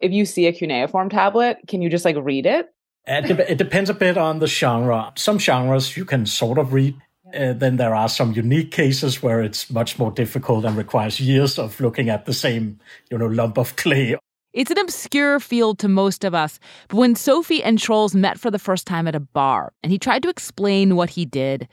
If 0.01 0.13
you 0.13 0.27
see 0.27 0.49
a 0.49 0.53
cuneiform 0.53 1.09
tablet, 1.09 1.61
can 1.67 1.81
you 1.81 1.89
just 1.89 2.05
like 2.05 2.17
read 2.21 2.45
it? 2.45 2.69
It, 3.07 3.27
de- 3.29 3.53
it 3.53 3.57
depends 3.57 3.89
a 3.89 3.95
bit 3.95 4.19
on 4.19 4.39
the 4.39 4.47
genre. 4.47 5.13
Some 5.15 5.39
genres 5.39 5.97
you 5.97 6.05
can 6.05 6.27
sort 6.27 6.59
of 6.59 6.75
read. 6.75 6.95
Uh, 7.35 7.55
then 7.55 7.79
there 7.79 7.95
are 7.95 8.11
some 8.11 8.33
unique 8.33 8.71
cases 8.71 9.23
where 9.23 9.41
it's 9.41 9.71
much 9.71 9.99
more 9.99 10.11
difficult 10.11 10.67
and 10.67 10.77
requires 10.77 11.21
years 11.21 11.59
of 11.59 11.81
looking 11.81 12.11
at 12.11 12.27
the 12.27 12.35
same, 12.35 12.79
you 13.11 13.17
know, 13.17 13.29
lump 13.29 13.57
of 13.57 13.77
clay 13.77 14.15
it's 14.53 14.71
an 14.71 14.79
obscure 14.79 15.41
field 15.41 15.79
to 15.79 15.89
most 15.89 16.25
of 16.25 16.35
us, 16.35 16.59
but 16.89 16.97
when 16.97 17.15
Sophie 17.15 17.63
and 17.63 17.79
Troels 17.79 18.15
met 18.15 18.39
for 18.39 18.51
the 18.51 18.59
first 18.59 18.87
time 18.87 19.09
at 19.09 19.15
a 19.15 19.21
bar 19.21 19.73
and 19.83 19.91
he 19.91 19.99
tried 19.99 20.23
to 20.23 20.29
explain 20.29 20.97
what 20.97 21.11
he 21.11 21.25
did, 21.25 21.69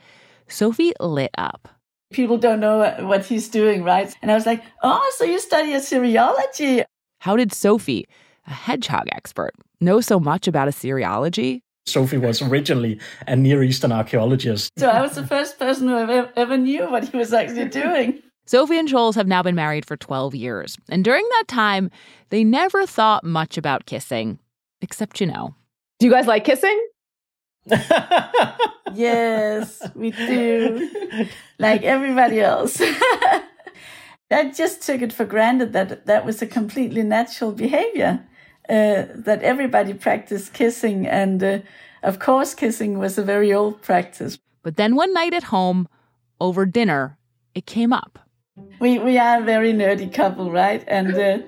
Sophie 0.48 0.92
lit 1.00 1.30
up. 1.36 1.68
People 2.12 2.38
don't 2.38 2.58
know 2.58 2.96
what 3.06 3.24
he's 3.24 3.48
doing, 3.48 3.84
right? 3.84 4.14
And 4.22 4.30
I 4.30 4.34
was 4.34 4.46
like, 4.46 4.62
oh, 4.82 5.12
so 5.16 5.24
you 5.24 5.38
study 5.38 5.72
Assyriology. 5.72 6.84
How 7.20 7.36
did 7.36 7.52
Sophie, 7.52 8.08
a 8.46 8.52
hedgehog 8.52 9.06
expert, 9.12 9.52
know 9.80 10.00
so 10.00 10.18
much 10.18 10.48
about 10.48 10.66
Assyriology? 10.66 11.60
Sophie 11.86 12.18
was 12.18 12.42
originally 12.42 12.98
a 13.26 13.36
Near 13.36 13.62
Eastern 13.62 13.92
archaeologist. 13.92 14.70
So 14.78 14.88
I 14.88 15.02
was 15.02 15.14
the 15.14 15.26
first 15.26 15.58
person 15.58 15.88
who 15.88 15.96
ever, 15.96 16.30
ever 16.36 16.56
knew 16.56 16.90
what 16.90 17.08
he 17.08 17.16
was 17.16 17.32
actually 17.32 17.68
doing. 17.68 18.22
Sophie 18.50 18.80
and 18.80 18.88
Troels 18.88 19.14
have 19.14 19.28
now 19.28 19.44
been 19.44 19.54
married 19.54 19.86
for 19.86 19.96
12 19.96 20.34
years, 20.34 20.76
and 20.88 21.04
during 21.04 21.24
that 21.24 21.44
time, 21.46 21.88
they 22.30 22.42
never 22.42 22.84
thought 22.84 23.22
much 23.22 23.56
about 23.56 23.86
kissing, 23.86 24.40
except, 24.80 25.20
you 25.20 25.28
know. 25.28 25.54
Do 26.00 26.06
you 26.06 26.12
guys 26.12 26.26
like 26.26 26.42
kissing? 26.42 26.88
yes, 28.92 29.80
we 29.94 30.10
do. 30.10 30.90
Like 31.60 31.84
everybody 31.84 32.40
else. 32.40 32.80
I 34.32 34.50
just 34.52 34.82
took 34.82 35.00
it 35.00 35.12
for 35.12 35.24
granted 35.24 35.72
that 35.74 36.06
that 36.06 36.26
was 36.26 36.42
a 36.42 36.46
completely 36.48 37.04
natural 37.04 37.52
behavior, 37.52 38.26
uh, 38.68 39.06
that 39.14 39.44
everybody 39.44 39.94
practiced 39.94 40.54
kissing. 40.54 41.06
And 41.06 41.40
uh, 41.40 41.58
of 42.02 42.18
course, 42.18 42.54
kissing 42.56 42.98
was 42.98 43.16
a 43.16 43.22
very 43.22 43.52
old 43.54 43.80
practice. 43.80 44.40
But 44.64 44.76
then 44.76 44.96
one 44.96 45.14
night 45.14 45.34
at 45.34 45.44
home, 45.44 45.88
over 46.40 46.66
dinner, 46.66 47.16
it 47.54 47.64
came 47.64 47.92
up 47.92 48.18
we 48.80 48.98
we 48.98 49.18
are 49.18 49.40
a 49.40 49.44
very 49.44 49.72
nerdy 49.72 50.12
couple, 50.12 50.50
right? 50.50 50.82
And 50.88 51.14
uh, 51.14 51.38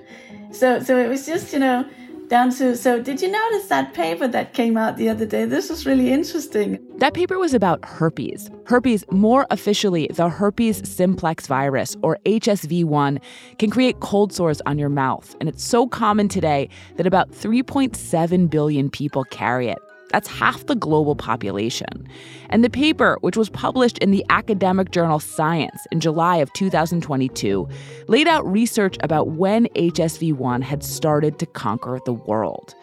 so 0.51 0.79
so 0.79 0.97
it 0.97 1.09
was 1.09 1.25
just 1.25 1.53
you 1.53 1.59
know 1.59 1.85
down 2.29 2.49
to 2.49 2.75
so 2.75 3.01
did 3.01 3.21
you 3.21 3.29
notice 3.29 3.67
that 3.67 3.93
paper 3.93 4.27
that 4.27 4.53
came 4.53 4.77
out 4.77 4.97
the 4.97 5.09
other 5.09 5.25
day? 5.25 5.45
This 5.45 5.69
was 5.69 5.85
really 5.85 6.11
interesting. 6.11 6.79
That 6.97 7.13
paper 7.13 7.37
was 7.37 7.53
about 7.53 7.83
herpes. 7.83 8.49
Herpes 8.65 9.03
more 9.11 9.45
officially 9.51 10.07
the 10.13 10.29
herpes 10.29 10.87
simplex 10.87 11.47
virus 11.47 11.97
or 12.01 12.17
hsv1 12.25 13.21
can 13.59 13.69
create 13.69 13.99
cold 13.99 14.31
sores 14.31 14.61
on 14.65 14.77
your 14.79 14.89
mouth. 14.89 15.35
And 15.39 15.49
it's 15.49 15.63
so 15.63 15.87
common 15.87 16.27
today 16.27 16.69
that 16.95 17.05
about 17.05 17.31
3.7 17.31 18.49
billion 18.49 18.89
people 18.89 19.23
carry 19.25 19.69
it 19.69 19.79
that's 20.13 20.27
half 20.27 20.67
the 20.67 20.75
global 20.75 21.15
population. 21.15 22.07
And 22.49 22.63
the 22.63 22.69
paper, 22.69 23.17
which 23.21 23.35
was 23.35 23.49
published 23.49 23.97
in 23.97 24.11
the 24.11 24.23
academic 24.29 24.91
journal 24.91 25.19
Science 25.19 25.87
in 25.91 25.99
July 25.99 26.37
of 26.37 26.53
2022, 26.53 27.67
laid 28.07 28.27
out 28.27 28.45
research 28.45 28.95
about 29.01 29.29
when 29.29 29.65
HSV 29.69 30.33
1 30.33 30.61
had 30.61 30.83
started 30.83 31.39
to 31.39 31.47
conquer 31.47 31.99
the 32.05 32.13
world. 32.13 32.75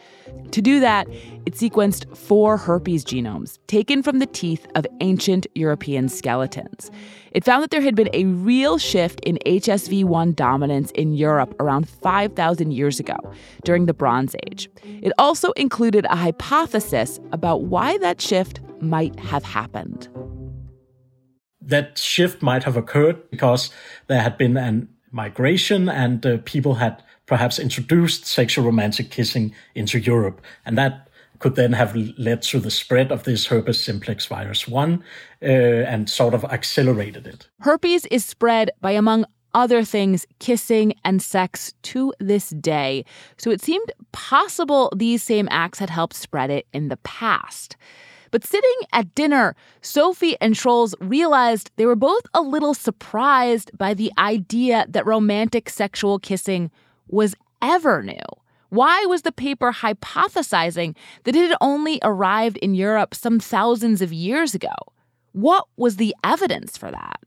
To 0.52 0.60
do 0.60 0.80
that, 0.80 1.06
it 1.46 1.54
sequenced 1.54 2.16
four 2.16 2.56
herpes 2.56 3.04
genomes 3.04 3.58
taken 3.66 4.02
from 4.02 4.18
the 4.18 4.26
teeth 4.26 4.66
of 4.74 4.86
ancient 5.00 5.46
European 5.54 6.08
skeletons. 6.08 6.90
It 7.32 7.44
found 7.44 7.62
that 7.62 7.70
there 7.70 7.80
had 7.80 7.94
been 7.94 8.10
a 8.12 8.24
real 8.24 8.76
shift 8.76 9.20
in 9.20 9.38
HSV 9.46 10.04
1 10.04 10.32
dominance 10.34 10.90
in 10.92 11.12
Europe 11.12 11.54
around 11.60 11.88
5,000 11.88 12.72
years 12.72 12.98
ago 12.98 13.16
during 13.64 13.86
the 13.86 13.94
Bronze 13.94 14.34
Age. 14.50 14.68
It 14.84 15.12
also 15.18 15.52
included 15.52 16.04
a 16.06 16.16
hypothesis 16.16 17.20
about 17.32 17.62
why 17.62 17.98
that 17.98 18.20
shift 18.20 18.60
might 18.80 19.18
have 19.20 19.44
happened. 19.44 20.08
That 21.60 21.98
shift 21.98 22.42
might 22.42 22.64
have 22.64 22.76
occurred 22.76 23.30
because 23.30 23.70
there 24.08 24.22
had 24.22 24.36
been 24.36 24.56
a 24.56 24.86
migration 25.12 25.88
and 25.88 26.24
uh, 26.24 26.38
people 26.44 26.74
had 26.74 27.02
perhaps 27.30 27.60
introduced 27.60 28.26
sexual 28.26 28.64
romantic 28.64 29.10
kissing 29.10 29.54
into 29.76 30.00
Europe. 30.00 30.42
And 30.66 30.76
that 30.76 31.08
could 31.38 31.54
then 31.54 31.72
have 31.72 31.94
led 32.18 32.42
to 32.42 32.58
the 32.58 32.72
spread 32.72 33.12
of 33.12 33.22
this 33.22 33.46
herpes 33.46 33.80
simplex 33.80 34.26
virus 34.26 34.66
1 34.66 35.02
uh, 35.42 35.46
and 35.46 36.10
sort 36.10 36.34
of 36.34 36.44
accelerated 36.44 37.26
it. 37.28 37.48
Herpes 37.60 38.04
is 38.10 38.24
spread 38.24 38.72
by, 38.80 38.90
among 38.90 39.24
other 39.54 39.84
things, 39.84 40.26
kissing 40.40 40.92
and 41.04 41.22
sex 41.22 41.72
to 41.82 42.12
this 42.18 42.50
day. 42.50 43.04
So 43.38 43.50
it 43.52 43.62
seemed 43.62 43.92
possible 44.10 44.92
these 44.94 45.22
same 45.22 45.48
acts 45.52 45.78
had 45.78 45.88
helped 45.88 46.16
spread 46.16 46.50
it 46.50 46.66
in 46.72 46.88
the 46.88 46.98
past. 46.98 47.76
But 48.32 48.44
sitting 48.44 48.80
at 48.92 49.14
dinner, 49.14 49.54
Sophie 49.82 50.36
and 50.40 50.54
Troels 50.54 50.94
realized 51.00 51.70
they 51.76 51.86
were 51.86 51.96
both 51.96 52.22
a 52.34 52.42
little 52.42 52.74
surprised 52.74 53.70
by 53.78 53.94
the 53.94 54.12
idea 54.18 54.84
that 54.88 55.06
romantic 55.06 55.70
sexual 55.70 56.18
kissing 56.18 56.70
was 57.10 57.34
ever 57.60 58.02
new. 58.02 58.14
Why 58.70 59.04
was 59.06 59.22
the 59.22 59.32
paper 59.32 59.72
hypothesizing 59.72 60.94
that 61.24 61.34
it 61.34 61.48
had 61.48 61.56
only 61.60 61.98
arrived 62.02 62.56
in 62.58 62.74
Europe 62.74 63.14
some 63.14 63.40
thousands 63.40 64.00
of 64.00 64.12
years 64.12 64.54
ago? 64.54 64.74
What 65.32 65.66
was 65.76 65.96
the 65.96 66.14
evidence 66.22 66.76
for 66.76 66.90
that? 66.90 67.20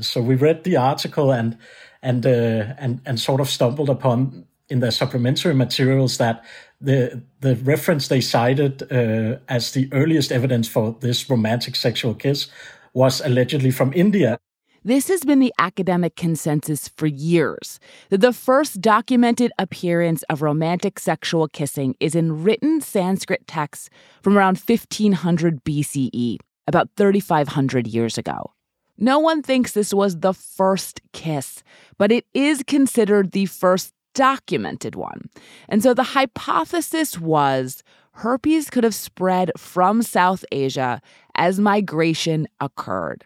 So 0.00 0.20
we 0.20 0.34
read 0.34 0.64
the 0.64 0.76
article 0.76 1.32
and 1.32 1.56
and 2.02 2.26
uh, 2.26 2.74
and 2.78 3.00
and 3.06 3.18
sort 3.18 3.40
of 3.40 3.48
stumbled 3.48 3.88
upon 3.88 4.44
in 4.68 4.80
the 4.80 4.90
supplementary 4.90 5.54
materials 5.54 6.18
that 6.18 6.44
the 6.80 7.22
the 7.40 7.56
reference 7.56 8.08
they 8.08 8.20
cited 8.20 8.82
uh, 8.90 9.38
as 9.48 9.72
the 9.72 9.88
earliest 9.92 10.32
evidence 10.32 10.68
for 10.68 10.96
this 11.00 11.30
romantic 11.30 11.76
sexual 11.76 12.14
kiss 12.14 12.48
was 12.92 13.20
allegedly 13.20 13.70
from 13.70 13.92
India. 13.94 14.38
This 14.86 15.08
has 15.08 15.22
been 15.24 15.38
the 15.38 15.54
academic 15.58 16.14
consensus 16.14 16.88
for 16.88 17.06
years 17.06 17.80
that 18.10 18.20
the 18.20 18.34
first 18.34 18.82
documented 18.82 19.50
appearance 19.58 20.22
of 20.24 20.42
romantic 20.42 20.98
sexual 20.98 21.48
kissing 21.48 21.96
is 22.00 22.14
in 22.14 22.44
written 22.44 22.82
Sanskrit 22.82 23.46
texts 23.46 23.88
from 24.22 24.36
around 24.36 24.58
1500 24.58 25.64
BCE, 25.64 26.36
about 26.66 26.90
3,500 26.98 27.86
years 27.86 28.18
ago. 28.18 28.52
No 28.98 29.18
one 29.18 29.40
thinks 29.40 29.72
this 29.72 29.94
was 29.94 30.20
the 30.20 30.34
first 30.34 31.00
kiss, 31.14 31.62
but 31.96 32.12
it 32.12 32.26
is 32.34 32.62
considered 32.66 33.32
the 33.32 33.46
first 33.46 33.94
documented 34.14 34.96
one. 34.96 35.22
And 35.66 35.82
so 35.82 35.94
the 35.94 36.02
hypothesis 36.02 37.18
was 37.18 37.82
herpes 38.12 38.68
could 38.68 38.84
have 38.84 38.94
spread 38.94 39.50
from 39.56 40.02
South 40.02 40.44
Asia 40.52 41.00
as 41.36 41.58
migration 41.58 42.46
occurred. 42.60 43.24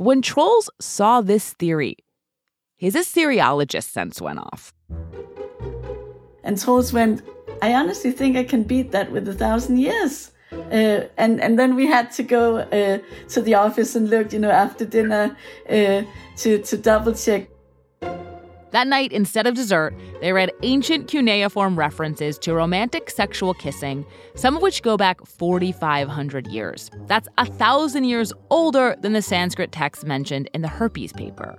But 0.00 0.06
when 0.06 0.22
Troels 0.22 0.70
saw 0.80 1.20
this 1.20 1.52
theory, 1.52 1.94
his 2.78 2.94
Assyriologist 2.94 3.90
sense 3.90 4.18
went 4.18 4.38
off. 4.38 4.72
And 6.42 6.56
Troels 6.56 6.90
went, 6.90 7.20
I 7.60 7.74
honestly 7.74 8.10
think 8.10 8.34
I 8.34 8.44
can 8.44 8.62
beat 8.62 8.92
that 8.92 9.12
with 9.12 9.28
a 9.28 9.34
thousand 9.34 9.76
years. 9.76 10.30
Uh, 10.52 11.04
and 11.18 11.38
and 11.42 11.58
then 11.58 11.76
we 11.76 11.86
had 11.86 12.10
to 12.12 12.22
go 12.22 12.60
uh, 12.60 12.98
to 13.28 13.42
the 13.42 13.54
office 13.54 13.94
and 13.94 14.08
look, 14.08 14.32
you 14.32 14.38
know, 14.38 14.50
after 14.50 14.86
dinner 14.86 15.36
uh, 15.68 16.02
to 16.38 16.58
to 16.58 16.76
double 16.78 17.12
check 17.12 17.50
that 18.72 18.86
night, 18.86 19.12
instead 19.12 19.46
of 19.46 19.54
dessert, 19.54 19.94
they 20.20 20.32
read 20.32 20.52
ancient 20.62 21.08
cuneiform 21.08 21.78
references 21.78 22.38
to 22.40 22.54
romantic 22.54 23.10
sexual 23.10 23.54
kissing, 23.54 24.06
some 24.34 24.56
of 24.56 24.62
which 24.62 24.82
go 24.82 24.96
back 24.96 25.24
4,500 25.26 26.46
years. 26.46 26.90
That's 27.06 27.28
a 27.38 27.46
thousand 27.46 28.04
years 28.04 28.32
older 28.50 28.96
than 29.00 29.12
the 29.12 29.22
Sanskrit 29.22 29.72
texts 29.72 30.04
mentioned 30.04 30.48
in 30.54 30.62
the 30.62 30.68
herpes 30.68 31.12
paper. 31.12 31.58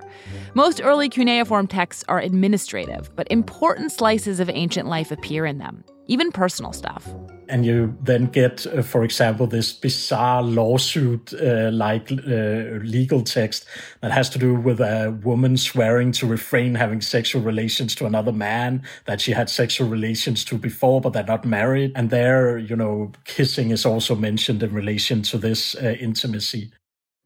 Most 0.54 0.82
early 0.82 1.10
cuneiform 1.10 1.68
texts 1.68 2.04
are 2.08 2.20
administrative, 2.20 3.14
but 3.16 3.30
important 3.32 3.92
slices 3.92 4.40
of 4.40 4.50
ancient 4.50 4.88
life 4.88 5.12
appear 5.12 5.46
in 5.46 5.58
them 5.58 5.84
even 6.12 6.30
personal 6.30 6.74
stuff. 6.74 7.08
And 7.48 7.66
you 7.66 7.98
then 8.02 8.26
get, 8.26 8.68
uh, 8.68 8.82
for 8.82 9.04
example, 9.06 9.48
this 9.48 9.72
bizarre 9.72 10.44
lawsuit 10.44 11.34
uh, 11.34 11.70
like 11.72 12.12
uh, 12.12 12.80
legal 12.84 13.24
text 13.24 13.66
that 14.02 14.12
has 14.12 14.30
to 14.32 14.40
do 14.40 14.54
with 14.54 14.82
a 14.82 15.18
woman 15.24 15.56
swearing 15.56 16.12
to 16.14 16.28
refrain 16.28 16.76
having 16.76 17.00
sexual 17.00 17.42
relations 17.42 17.96
to 17.96 18.06
another 18.06 18.34
man 18.34 18.84
that 19.06 19.22
she 19.22 19.32
had 19.32 19.50
sexual 19.50 19.88
relations 19.88 20.44
to 20.46 20.58
before, 20.58 21.00
but 21.00 21.14
they're 21.14 21.24
not 21.24 21.46
married. 21.46 21.94
And 21.96 22.10
there, 22.10 22.58
you 22.58 22.76
know, 22.76 23.14
kissing 23.24 23.72
is 23.72 23.86
also 23.86 24.14
mentioned 24.14 24.62
in 24.64 24.74
relation 24.74 25.22
to 25.24 25.38
this 25.38 25.76
uh, 25.76 25.96
intimacy. 25.98 26.72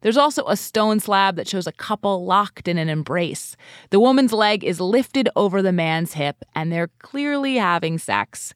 There's 0.01 0.17
also 0.17 0.45
a 0.47 0.55
stone 0.55 0.99
slab 0.99 1.36
that 1.36 1.47
shows 1.47 1.67
a 1.67 1.71
couple 1.71 2.25
locked 2.25 2.67
in 2.67 2.77
an 2.77 2.89
embrace. 2.89 3.55
The 3.89 3.99
woman's 3.99 4.34
leg 4.34 4.63
is 4.63 4.79
lifted 4.79 5.29
over 5.36 5.62
the 5.62 5.71
man's 5.71 6.13
hip, 6.13 6.43
and 6.53 6.71
they're 6.71 6.91
clearly 6.99 7.55
having 7.55 7.97
sex, 7.97 8.53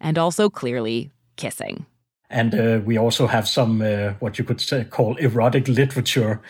and 0.00 0.16
also 0.16 0.48
clearly 0.48 1.10
kissing. 1.36 1.86
And 2.28 2.54
uh, 2.54 2.80
we 2.84 2.96
also 2.96 3.26
have 3.26 3.46
some, 3.46 3.80
uh, 3.82 4.14
what 4.18 4.38
you 4.38 4.44
could 4.44 4.60
say, 4.60 4.84
call 4.84 5.16
erotic 5.16 5.68
literature 5.68 6.40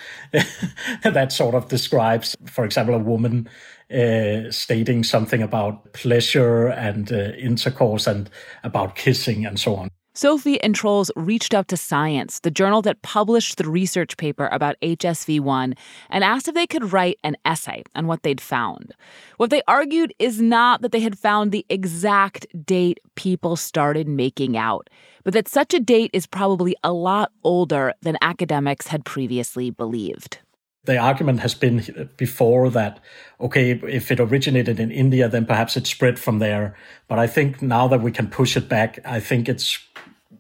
that 1.03 1.33
sort 1.33 1.55
of 1.55 1.69
describes, 1.69 2.35
for 2.47 2.65
example, 2.65 2.95
a 2.95 2.99
woman 2.99 3.49
uh, 3.93 4.51
stating 4.51 5.05
something 5.05 5.43
about 5.43 5.93
pleasure 5.93 6.69
and 6.69 7.13
uh, 7.13 7.33
intercourse 7.39 8.07
and 8.07 8.31
about 8.65 8.97
kissing 8.97 9.45
and 9.45 9.61
so 9.61 9.77
on. 9.77 9.91
Sophie 10.17 10.59
and 10.63 10.75
Troels 10.75 11.11
reached 11.15 11.53
out 11.53 11.69
to 11.69 11.77
Science, 11.77 12.41
the 12.41 12.51
journal 12.51 12.81
that 12.81 13.03
published 13.03 13.59
the 13.59 13.69
research 13.69 14.17
paper 14.17 14.49
about 14.51 14.81
HSV1, 14.81 15.77
and 16.09 16.25
asked 16.25 16.49
if 16.49 16.55
they 16.55 16.67
could 16.67 16.91
write 16.91 17.19
an 17.23 17.37
essay 17.45 17.83
on 17.95 18.07
what 18.07 18.23
they'd 18.23 18.41
found. 18.41 18.95
What 19.37 19.51
they 19.51 19.61
argued 19.69 20.15
is 20.19 20.41
not 20.41 20.81
that 20.81 20.91
they 20.91 21.01
had 21.01 21.19
found 21.19 21.53
the 21.53 21.67
exact 21.69 22.47
date 22.65 22.99
people 23.15 23.57
started 23.57 24.09
making 24.09 24.57
out, 24.57 24.89
but 25.23 25.35
that 25.35 25.49
such 25.49 25.75
a 25.75 25.81
date 25.81 26.13
is 26.15 26.27
probably 26.27 26.75
a 26.83 26.95
lot 26.95 27.31
older 27.45 27.93
than 28.01 28.17
academics 28.23 28.87
had 28.87 29.05
previously 29.05 29.69
believed 29.69 30.39
the 30.87 30.97
argument 30.97 31.41
has 31.41 31.55
been 31.55 32.09
before 32.17 32.71
that 32.71 33.01
okay 33.41 33.73
if 33.73 34.11
it 34.11 34.21
originated 34.21 34.81
in 34.81 34.91
india 34.91 35.29
then 35.29 35.45
perhaps 35.45 35.77
it 35.77 35.87
spread 35.87 36.19
from 36.19 36.39
there. 36.39 36.75
But 37.09 37.19
i 37.19 37.27
think 37.27 37.61
now 37.61 37.89
that 37.89 38.03
we 38.03 38.13
can 38.13 38.29
push 38.29 38.57
it 38.57 38.69
back 38.69 38.99
i 39.05 39.21
think 39.21 39.49
it's 39.49 39.79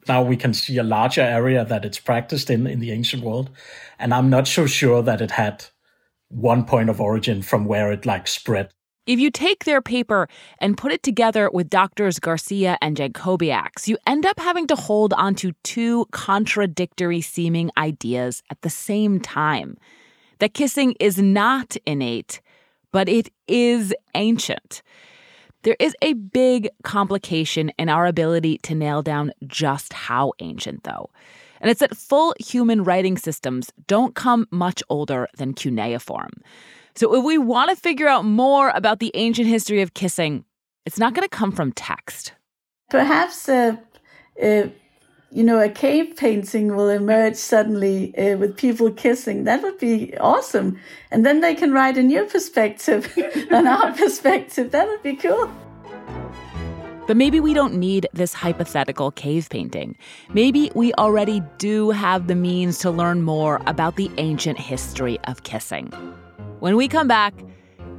now 0.08 0.22
we 0.22 0.36
can 0.36 0.54
see 0.54 0.78
a 0.78 0.82
larger 0.82 1.22
area 1.22 1.64
that 1.64 1.84
it's 1.84 1.98
practiced 1.98 2.48
in 2.50 2.66
in 2.66 2.80
the 2.80 2.92
ancient 2.92 3.22
world. 3.22 3.50
And 3.98 4.14
i'm 4.14 4.30
not 4.30 4.48
so 4.48 4.66
sure 4.66 5.02
that 5.02 5.20
it 5.20 5.32
had 5.32 5.64
one 6.28 6.64
point 6.64 6.90
of 6.90 7.00
origin 7.00 7.42
from 7.42 7.66
where 7.66 7.92
it 7.92 8.06
like 8.06 8.26
spread. 8.26 8.70
If 9.06 9.20
you 9.20 9.30
take 9.30 9.64
their 9.64 9.80
paper 9.80 10.28
and 10.58 10.76
put 10.76 10.90
it 10.90 11.04
together 11.04 11.48
with 11.52 11.70
doctors 11.70 12.18
Garcia 12.18 12.76
and 12.82 12.96
Jankowiak's, 12.96 13.86
you 13.86 13.96
end 14.04 14.26
up 14.26 14.40
having 14.40 14.66
to 14.66 14.74
hold 14.74 15.12
onto 15.12 15.52
two 15.62 16.06
contradictory 16.10 17.20
seeming 17.20 17.70
ideas 17.78 18.42
at 18.50 18.62
the 18.62 18.70
same 18.70 19.20
time 19.20 19.76
that 20.38 20.54
kissing 20.54 20.94
is 21.00 21.18
not 21.18 21.76
innate, 21.86 22.40
but 22.92 23.08
it 23.08 23.30
is 23.48 23.94
ancient. 24.14 24.82
There 25.62 25.76
is 25.80 25.96
a 26.02 26.12
big 26.12 26.68
complication 26.84 27.72
in 27.78 27.88
our 27.88 28.06
ability 28.06 28.58
to 28.58 28.74
nail 28.74 29.02
down 29.02 29.32
just 29.46 29.92
how 29.92 30.32
ancient, 30.38 30.84
though. 30.84 31.10
And 31.60 31.70
it's 31.70 31.80
that 31.80 31.96
full 31.96 32.34
human 32.38 32.84
writing 32.84 33.16
systems 33.16 33.72
don't 33.86 34.14
come 34.14 34.46
much 34.50 34.82
older 34.88 35.28
than 35.38 35.54
cuneiform. 35.54 36.30
So 36.94 37.14
if 37.14 37.24
we 37.24 37.36
want 37.36 37.70
to 37.70 37.76
figure 37.76 38.08
out 38.08 38.24
more 38.24 38.70
about 38.70 39.00
the 39.00 39.10
ancient 39.14 39.48
history 39.48 39.82
of 39.82 39.94
kissing, 39.94 40.44
it's 40.84 40.98
not 40.98 41.14
going 41.14 41.28
to 41.28 41.36
come 41.36 41.52
from 41.52 41.72
text. 41.72 42.32
Perhaps 42.88 43.48
uh, 43.48 43.76
uh, 44.42 44.68
you 45.36 45.44
know, 45.44 45.60
a 45.60 45.68
cave 45.68 46.16
painting 46.16 46.74
will 46.74 46.88
emerge 46.88 47.36
suddenly 47.36 48.16
uh, 48.16 48.38
with 48.38 48.56
people 48.56 48.90
kissing. 48.90 49.44
That 49.44 49.62
would 49.62 49.76
be 49.76 50.16
awesome. 50.16 50.80
And 51.10 51.26
then 51.26 51.42
they 51.42 51.54
can 51.54 51.72
write 51.72 51.98
a 51.98 52.02
new 52.02 52.24
perspective 52.24 53.14
on 53.52 53.66
our 53.66 53.92
perspective. 53.96 54.70
That 54.70 54.88
would 54.88 55.02
be 55.02 55.14
cool. 55.14 55.52
But 57.06 57.18
maybe 57.18 57.38
we 57.38 57.52
don't 57.52 57.74
need 57.74 58.06
this 58.14 58.32
hypothetical 58.32 59.10
cave 59.10 59.50
painting. 59.50 59.98
Maybe 60.32 60.70
we 60.74 60.94
already 60.94 61.42
do 61.58 61.90
have 61.90 62.28
the 62.28 62.34
means 62.34 62.78
to 62.78 62.90
learn 62.90 63.20
more 63.20 63.60
about 63.66 63.96
the 63.96 64.10
ancient 64.16 64.58
history 64.58 65.20
of 65.24 65.42
kissing. 65.42 65.88
When 66.60 66.76
we 66.76 66.88
come 66.88 67.08
back, 67.08 67.34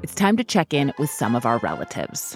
it's 0.01 0.15
time 0.15 0.37
to 0.37 0.43
check 0.43 0.73
in 0.73 0.91
with 0.97 1.11
some 1.11 1.35
of 1.35 1.45
our 1.45 1.59
relatives. 1.59 2.35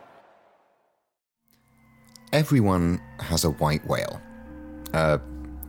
Everyone 2.33 3.01
has 3.19 3.43
a 3.43 3.49
white 3.49 3.85
whale. 3.85 4.21
Uh, 4.93 5.17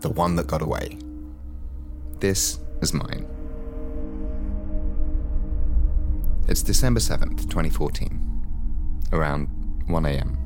the 0.01 0.11
one 0.11 0.37
that 0.37 0.47
got 0.47 0.63
away. 0.63 0.97
This 2.21 2.61
is 2.81 2.95
mine. 2.95 3.27
It's 6.47 6.63
December 6.63 7.01
7th, 7.01 7.49
2014, 7.51 9.09
around 9.13 9.49
1 9.87 10.07
am, 10.07 10.39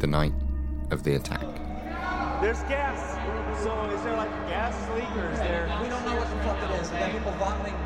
the 0.00 0.08
night 0.08 0.34
of 0.90 1.04
the 1.04 1.14
attack. 1.14 1.46
There's 2.40 2.62
gas. 2.64 3.14
So 3.62 3.70
is 3.90 4.02
there 4.02 4.16
like 4.16 4.30
a 4.30 4.48
gas 4.48 4.74
leak 4.96 5.10
or 5.22 5.30
is 5.30 5.38
there? 5.38 5.66
We 5.82 5.88
don't 5.88 6.04
know 6.04 6.16
what 6.16 6.30
the 6.30 6.36
fuck 6.42 6.58
it 6.68 6.80
is. 6.80 6.90
We 6.90 6.98
got 6.98 7.12
people 7.12 7.32
vomiting 7.32 7.79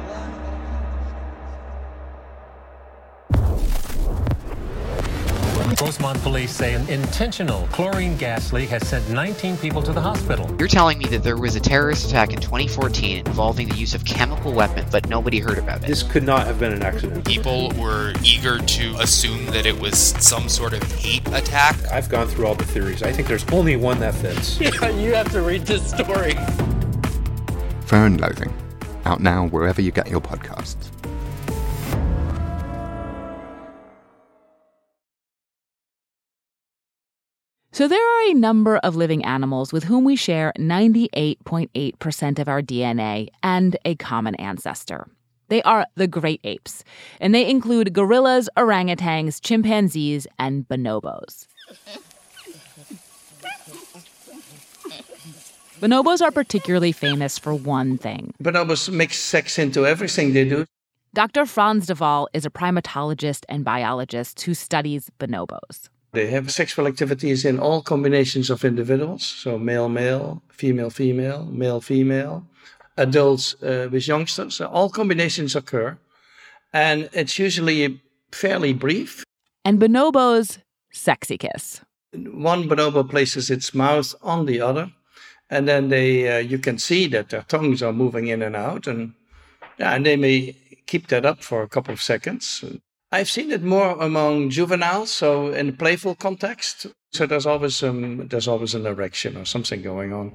Rosemont 5.81 6.21
police 6.23 6.55
say 6.55 6.75
an 6.75 6.87
intentional 6.89 7.67
chlorine 7.69 8.17
gas 8.17 8.53
leak 8.53 8.69
has 8.69 8.87
sent 8.87 9.09
19 9.09 9.57
people 9.57 9.83
to 9.83 9.93
the 9.93 10.01
hospital. 10.01 10.55
You're 10.59 10.69
telling 10.69 10.99
me 10.99 11.07
that 11.07 11.23
there 11.23 11.37
was 11.37 11.57
a 11.57 11.61
terrorist 11.61 12.07
attack 12.07 12.33
in 12.33 12.41
2014 12.41 13.27
involving 13.27 13.69
the 13.69 13.75
use 13.75 13.95
of 13.95 14.05
chemical 14.05 14.53
weapons, 14.53 14.91
but 14.93 15.09
nobody 15.09 15.39
heard 15.39 15.59
about 15.59 15.83
it. 15.83 15.87
This 15.87 16.03
could 16.03 16.23
not 16.23 16.47
have 16.47 16.59
been 16.59 16.73
an 16.73 16.83
accident. 16.83 17.25
People 17.27 17.73
were 17.79 18.13
eager 18.23 18.59
to 18.59 18.95
assume 18.97 19.47
that 19.47 19.65
it 19.65 19.79
was 19.79 19.97
some 19.99 20.49
sort 20.49 20.75
of 20.75 20.83
hate 20.93 21.27
attack. 21.29 21.77
I've 21.91 22.09
gone 22.09 22.29
through 22.29 22.47
all 22.47 22.55
the 22.55 22.67
theories. 22.67 23.03
I 23.03 23.13
think 23.13 23.27
there's 23.27 23.47
only 23.51 23.77
one 23.77 24.01
that 24.01 24.15
fits. 24.15 24.61
Yeah, 24.65 24.89
you 24.91 25.15
have 25.15 25.31
to 25.33 25.43
read 25.43 25.67
this 25.67 25.91
story. 25.91 26.35
Fear 27.87 28.07
and 28.07 28.21
Loathing, 28.21 28.53
out 29.05 29.21
now 29.21 29.47
wherever 29.49 29.81
you 29.81 29.91
get 29.93 30.09
your 30.09 30.21
podcasts. 30.21 30.94
So, 37.75 37.89
there 37.89 37.99
are 37.99 38.31
a 38.31 38.35
number 38.35 38.77
of 38.77 38.95
living 38.95 39.25
animals 39.25 39.73
with 39.73 39.83
whom 39.83 40.05
we 40.05 40.15
share 40.15 40.53
98.8% 40.57 42.39
of 42.39 42.49
our 42.49 42.63
DNA 42.63 43.31
and 43.43 43.77
a 43.85 43.97
common 43.97 44.37
ancestor. 44.37 45.09
They 45.49 45.61
are 45.63 45.85
the 45.97 46.07
great 46.07 46.41
apes, 46.45 46.85
and 47.19 47.35
they 47.35 47.51
include 47.51 47.93
gorillas, 47.93 48.49
orangutans, 48.57 49.41
chimpanzees, 49.43 50.29
and 50.39 50.69
bonobos. 50.69 51.49
Bonobos 55.81 56.23
are 56.23 56.31
particularly 56.31 56.93
famous 56.93 57.41
for 57.41 57.57
one 57.57 57.99
thing. 57.99 58.35
Bonobos 58.41 58.89
mix 58.89 59.19
sex 59.19 59.59
into 59.59 59.85
everything 59.85 60.33
they 60.33 60.49
do. 60.49 60.65
Dr. 61.13 61.45
Frans 61.45 61.87
de 61.87 61.97
Waal 61.97 62.29
is 62.33 62.47
a 62.47 62.51
primatologist 62.51 63.45
and 63.49 63.65
biologist 63.65 64.41
who 64.43 64.55
studies 64.55 65.11
bonobos. 65.19 65.89
They 66.15 66.29
have 66.29 66.53
sexual 66.53 66.87
activities 66.87 67.45
in 67.45 67.59
all 67.59 67.83
combinations 67.83 68.49
of 68.49 68.65
individuals, 68.65 69.25
so 69.25 69.59
male 69.59 69.89
male, 69.89 70.43
female 70.49 70.91
female, 70.91 71.45
male 71.47 71.81
female, 71.81 72.47
adults 72.97 73.57
uh, 73.63 73.89
with 73.91 74.07
youngsters. 74.07 74.55
So 74.57 74.69
all 74.69 74.89
combinations 74.89 75.57
occur, 75.57 75.99
and 76.73 77.11
it's 77.13 77.37
usually 77.37 78.01
fairly 78.31 78.73
brief. 78.73 79.25
And 79.65 79.81
bonobos 79.81 80.59
sexy 80.93 81.37
kiss. 81.37 81.81
One 82.13 82.69
bonobo 82.69 83.03
places 83.09 83.51
its 83.51 83.75
mouth 83.75 84.15
on 84.23 84.47
the 84.47 84.61
other, 84.61 84.93
and 85.51 85.67
then 85.67 85.89
they 85.89 86.37
uh, 86.37 86.39
you 86.39 86.59
can 86.59 86.79
see 86.79 87.09
that 87.09 87.31
their 87.31 87.43
tongues 87.43 87.83
are 87.83 87.93
moving 87.93 88.29
in 88.29 88.41
and 88.41 88.55
out, 88.55 88.87
and 88.87 89.15
yeah, 89.79 89.95
and 89.95 90.07
they 90.07 90.17
may 90.17 90.55
keep 90.87 91.09
that 91.09 91.27
up 91.27 91.43
for 91.43 91.63
a 91.63 91.69
couple 91.69 91.93
of 91.93 92.01
seconds. 92.01 92.65
I've 93.15 93.31
seen 93.31 93.53
it 93.53 93.63
more 93.63 93.93
among 94.03 94.51
juveniles, 94.51 95.09
so 95.09 95.53
in 95.53 95.69
a 95.69 95.73
playful 95.73 96.17
context. 96.17 96.89
So 97.13 97.27
there's 97.27 97.47
always 97.47 97.81
um, 97.81 98.27
there's 98.27 98.49
always 98.49 98.75
an 98.75 98.87
erection 98.87 99.37
or 99.37 99.45
something 99.45 99.83
going 99.83 100.13
on. 100.13 100.33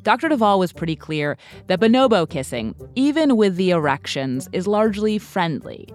Dr. 0.00 0.30
de 0.30 0.36
Waal 0.38 0.58
was 0.58 0.72
pretty 0.72 0.96
clear 0.96 1.36
that 1.66 1.78
bonobo 1.78 2.26
kissing, 2.26 2.74
even 2.94 3.36
with 3.36 3.56
the 3.56 3.70
erections, 3.70 4.48
is 4.52 4.66
largely 4.66 5.18
friendly. 5.18 5.86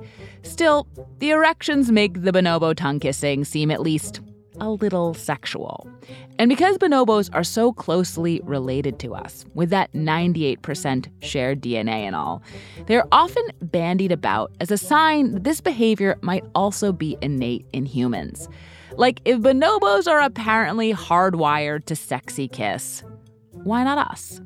Still, 0.43 0.88
the 1.17 1.32
erections 1.32 1.91
make 1.91 2.22
the 2.22 2.32
bonobo 2.32 2.76
tongue 2.76 3.00
kissing 3.00 3.43
seem 3.43 3.72
at 3.72 3.82
least 3.82 4.22
a 4.60 4.69
little 4.69 5.13
sexual. 5.13 5.89
And 6.38 6.50
because 6.50 6.78
bonobos 6.78 7.30
are 7.34 7.43
so 7.43 7.74
closely 7.74 8.41
related 8.43 9.00
to 9.00 9.13
us, 9.13 9.45
with 9.54 9.69
that 9.69 9.91
98% 9.93 11.08
shared 11.22 11.62
DNA 11.62 12.04
and 12.04 12.15
all, 12.15 12.41
they're 12.88 13.08
often 13.12 13.43
bandied 13.62 14.12
about 14.12 14.52
as 14.60 14.72
a 14.72 14.78
sign 14.78 15.34
that 15.34 15.43
this 15.43 15.62
behavior 15.62 16.17
might 16.22 16.43
also 16.56 16.91
be 16.91 17.17
innate 17.22 17.65
in 17.74 17.86
humans. 17.86 18.48
Like, 18.93 19.22
if 19.26 19.39
bonobos 19.39 20.08
are 20.08 20.22
apparently 20.22 20.93
hardwired 20.93 21.86
to 21.86 21.95
sexy 21.95 22.48
kiss, 22.48 23.04
why 23.52 23.84
not 23.84 23.98
us? 24.12 24.41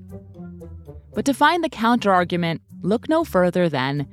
But 1.14 1.26
to 1.26 1.34
find 1.34 1.64
the 1.64 1.70
counterargument, 1.70 2.60
look 2.82 3.08
no 3.08 3.24
further 3.24 3.70
than 3.70 4.08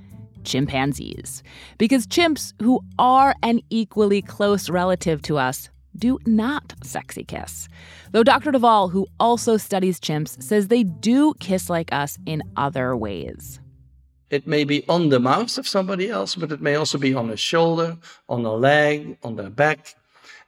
chimpanzees. 0.45 1.43
Because 1.79 2.07
chimps, 2.07 2.53
who 2.63 2.81
are 2.99 3.35
an 3.43 3.61
equally 3.71 4.23
close 4.23 4.71
relative 4.71 5.23
to 5.23 5.39
us, 5.39 5.71
do 5.97 6.19
not 6.27 6.75
sexy 6.83 7.25
kiss. 7.25 7.69
Though 8.13 8.23
Dr. 8.23 8.53
de 8.53 8.59
Waal, 8.59 8.89
who 8.89 9.07
also 9.19 9.57
studies 9.57 10.01
chimps, 10.01 10.43
says 10.43 10.69
they 10.69 10.83
do 10.83 11.35
kiss 11.41 11.71
like 11.71 11.93
us 11.93 12.19
in 12.27 12.43
other 12.57 12.97
ways. 12.97 13.61
It 14.31 14.47
may 14.47 14.65
be 14.65 14.85
on 14.89 15.09
the 15.09 15.19
mouth 15.19 15.59
of 15.59 15.67
somebody 15.67 16.09
else, 16.09 16.37
but 16.37 16.53
it 16.53 16.61
may 16.61 16.77
also 16.77 16.99
be 16.99 17.15
on 17.15 17.29
the 17.29 17.37
shoulder, 17.37 17.99
on 18.29 18.45
the 18.45 18.53
leg, 18.53 19.19
on 19.25 19.37
the 19.37 19.51
back. 19.51 19.97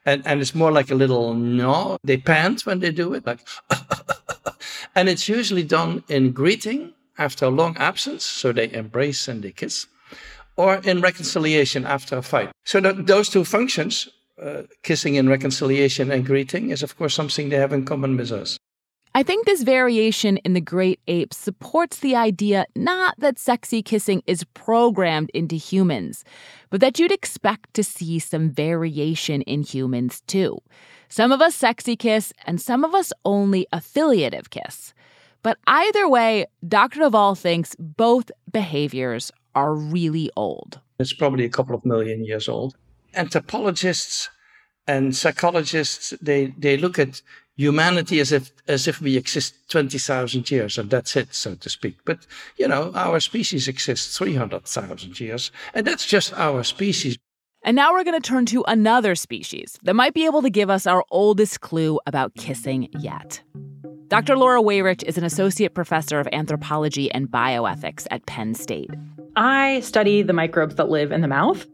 And, 0.06 0.24
and 0.26 0.40
it's 0.40 0.54
more 0.54 0.72
like 0.72 0.90
a 0.90 0.94
little 0.94 1.34
gnaw. 1.34 1.96
They 2.04 2.16
pant 2.16 2.64
when 2.64 2.78
they 2.78 2.92
do 2.92 3.14
it, 3.14 3.26
like, 3.26 3.40
and 4.94 5.08
it's 5.08 5.28
usually 5.28 5.64
done 5.64 6.04
in 6.08 6.32
greeting 6.32 6.92
after 7.18 7.46
a 7.46 7.50
long 7.50 7.76
absence, 7.76 8.24
so 8.24 8.52
they 8.52 8.72
embrace 8.72 9.28
and 9.28 9.42
they 9.42 9.52
kiss, 9.52 9.86
or 10.56 10.76
in 10.76 11.00
reconciliation 11.00 11.84
after 11.84 12.16
a 12.16 12.22
fight. 12.22 12.50
So 12.64 12.80
those 12.80 13.28
two 13.28 13.44
functions, 13.44 14.08
uh, 14.40 14.62
kissing 14.82 15.14
in 15.14 15.28
reconciliation 15.28 16.10
and 16.10 16.24
greeting, 16.24 16.70
is 16.70 16.82
of 16.82 16.96
course 16.96 17.14
something 17.14 17.48
they 17.48 17.56
have 17.56 17.72
in 17.72 17.84
common 17.84 18.16
with 18.16 18.32
us. 18.32 18.58
I 19.14 19.22
think 19.22 19.44
this 19.44 19.62
variation 19.62 20.38
in 20.38 20.54
the 20.54 20.60
great 20.60 20.98
apes 21.06 21.36
supports 21.36 21.98
the 21.98 22.16
idea 22.16 22.64
not 22.74 23.14
that 23.18 23.38
sexy 23.38 23.82
kissing 23.82 24.22
is 24.26 24.44
programmed 24.54 25.30
into 25.34 25.54
humans, 25.54 26.24
but 26.70 26.80
that 26.80 26.98
you'd 26.98 27.12
expect 27.12 27.74
to 27.74 27.84
see 27.84 28.18
some 28.18 28.50
variation 28.50 29.42
in 29.42 29.64
humans 29.64 30.22
too. 30.26 30.58
Some 31.10 31.30
of 31.30 31.42
us 31.42 31.54
sexy 31.54 31.94
kiss, 31.94 32.32
and 32.46 32.58
some 32.58 32.84
of 32.84 32.94
us 32.94 33.12
only 33.26 33.66
affiliative 33.70 34.48
kiss. 34.48 34.94
But 35.42 35.58
either 35.66 36.08
way, 36.08 36.46
Dr. 36.66 37.00
de 37.00 37.10
Waal 37.10 37.34
thinks 37.34 37.76
both 37.78 38.30
behaviors 38.50 39.30
are 39.54 39.74
really 39.74 40.30
old. 40.36 40.80
It's 40.98 41.12
probably 41.12 41.44
a 41.44 41.50
couple 41.50 41.74
of 41.74 41.84
million 41.84 42.24
years 42.24 42.48
old. 42.48 42.76
Anthropologists 43.14 44.28
and 44.86 45.14
psychologists, 45.14 46.14
they, 46.20 46.46
they 46.58 46.76
look 46.76 46.98
at 46.98 47.22
humanity 47.56 48.18
as 48.18 48.32
if 48.32 48.50
as 48.66 48.88
if 48.88 49.00
we 49.00 49.16
exist 49.16 49.54
20,000 49.68 50.50
years 50.50 50.78
and 50.78 50.90
that's 50.90 51.16
it, 51.16 51.34
so 51.34 51.54
to 51.56 51.68
speak. 51.68 51.98
But, 52.04 52.26
you 52.56 52.66
know, 52.66 52.92
our 52.94 53.20
species 53.20 53.68
exists 53.68 54.16
300,000 54.16 55.20
years, 55.20 55.52
and 55.74 55.86
that's 55.86 56.06
just 56.06 56.32
our 56.34 56.64
species. 56.64 57.18
And 57.64 57.76
now 57.76 57.92
we're 57.92 58.04
going 58.04 58.20
to 58.20 58.28
turn 58.28 58.46
to 58.46 58.64
another 58.66 59.14
species 59.14 59.78
that 59.84 59.94
might 59.94 60.14
be 60.14 60.24
able 60.26 60.42
to 60.42 60.50
give 60.50 60.68
us 60.68 60.86
our 60.86 61.04
oldest 61.10 61.60
clue 61.60 62.00
about 62.06 62.34
kissing 62.34 62.88
yet. 62.98 63.40
Dr. 64.08 64.36
Laura 64.36 64.60
Weyrich 64.60 65.04
is 65.04 65.16
an 65.16 65.24
associate 65.24 65.72
professor 65.74 66.18
of 66.18 66.28
anthropology 66.32 67.10
and 67.12 67.28
bioethics 67.28 68.06
at 68.10 68.26
Penn 68.26 68.54
State. 68.54 68.90
I 69.36 69.80
study 69.80 70.22
the 70.22 70.34
microbes 70.34 70.74
that 70.74 70.90
live 70.90 71.12
in 71.12 71.22
the 71.22 71.28
mouth. 71.28 71.66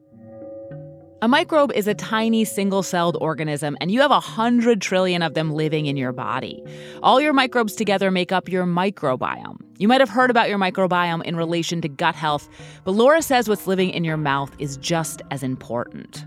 A 1.21 1.27
microbe 1.27 1.73
is 1.73 1.89
a 1.89 1.95
tiny 1.95 2.45
single 2.45 2.85
celled 2.85 3.17
organism, 3.21 3.77
and 3.81 3.91
you 3.91 4.01
have 4.03 4.13
a 4.13 4.21
hundred 4.21 4.81
trillion 4.81 5.21
of 5.21 5.35
them 5.35 5.51
living 5.51 5.87
in 5.87 5.97
your 5.97 6.13
body. 6.13 6.63
All 7.03 7.21
your 7.21 7.33
microbes 7.33 7.75
together 7.75 8.13
make 8.13 8.31
up 8.31 8.49
your 8.49 8.65
microbiome. 8.65 9.59
You 9.79 9.89
might 9.89 10.01
have 10.01 10.09
heard 10.09 10.31
about 10.31 10.49
your 10.49 10.59
microbiome 10.59 11.25
in 11.25 11.35
relation 11.35 11.81
to 11.81 11.89
gut 11.89 12.15
health, 12.15 12.49
but 12.85 12.93
Laura 12.93 13.21
says 13.21 13.49
what's 13.49 13.67
living 13.67 13.91
in 13.91 14.05
your 14.05 14.17
mouth 14.17 14.55
is 14.61 14.77
just 14.77 15.21
as 15.33 15.43
important. 15.43 16.25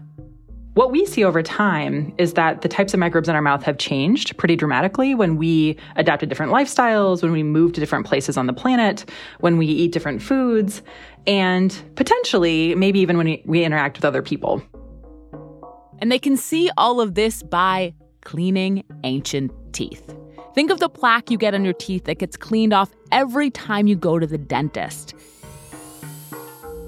What 0.74 0.92
we 0.92 1.06
see 1.06 1.24
over 1.24 1.42
time 1.42 2.14
is 2.18 2.34
that 2.34 2.62
the 2.62 2.68
types 2.68 2.94
of 2.94 3.00
microbes 3.00 3.30
in 3.30 3.36
our 3.36 3.42
mouth 3.42 3.64
have 3.64 3.78
changed 3.78 4.38
pretty 4.38 4.58
dramatically 4.58 5.16
when 5.16 5.38
we 5.38 5.78
adapted 5.96 6.28
different 6.28 6.52
lifestyles, 6.52 7.22
when 7.24 7.32
we 7.32 7.44
moved 7.44 7.76
to 7.76 7.82
different 7.82 8.06
places 8.06 8.36
on 8.36 8.46
the 8.46 8.54
planet, 8.54 9.10
when 9.40 9.58
we 9.58 9.68
eat 9.68 9.94
different 9.94 10.22
foods, 10.22 10.82
and 11.28 11.82
potentially 11.96 12.76
maybe 12.76 13.00
even 13.00 13.16
when 13.16 13.28
we, 13.28 13.42
we 13.46 13.64
interact 13.64 13.98
with 13.98 14.04
other 14.04 14.22
people. 14.22 14.62
And 16.02 16.12
they 16.12 16.20
can 16.20 16.36
see 16.36 16.70
all 16.78 17.00
of 17.00 17.16
this 17.16 17.44
by 17.44 17.94
cleaning 18.24 18.84
ancient 19.04 19.52
teeth. 19.72 20.16
Think 20.54 20.72
of 20.72 20.80
the 20.80 20.90
plaque 20.90 21.32
you 21.32 21.38
get 21.38 21.54
on 21.54 21.64
your 21.64 21.74
teeth 21.74 22.06
that 22.06 22.20
gets 22.20 22.36
cleaned 22.36 22.74
off 22.74 22.92
every 23.12 23.50
time 23.50 23.88
you 23.88 23.96
go 23.96 24.20
to 24.20 24.28
the 24.28 24.38
dentist. 24.38 25.14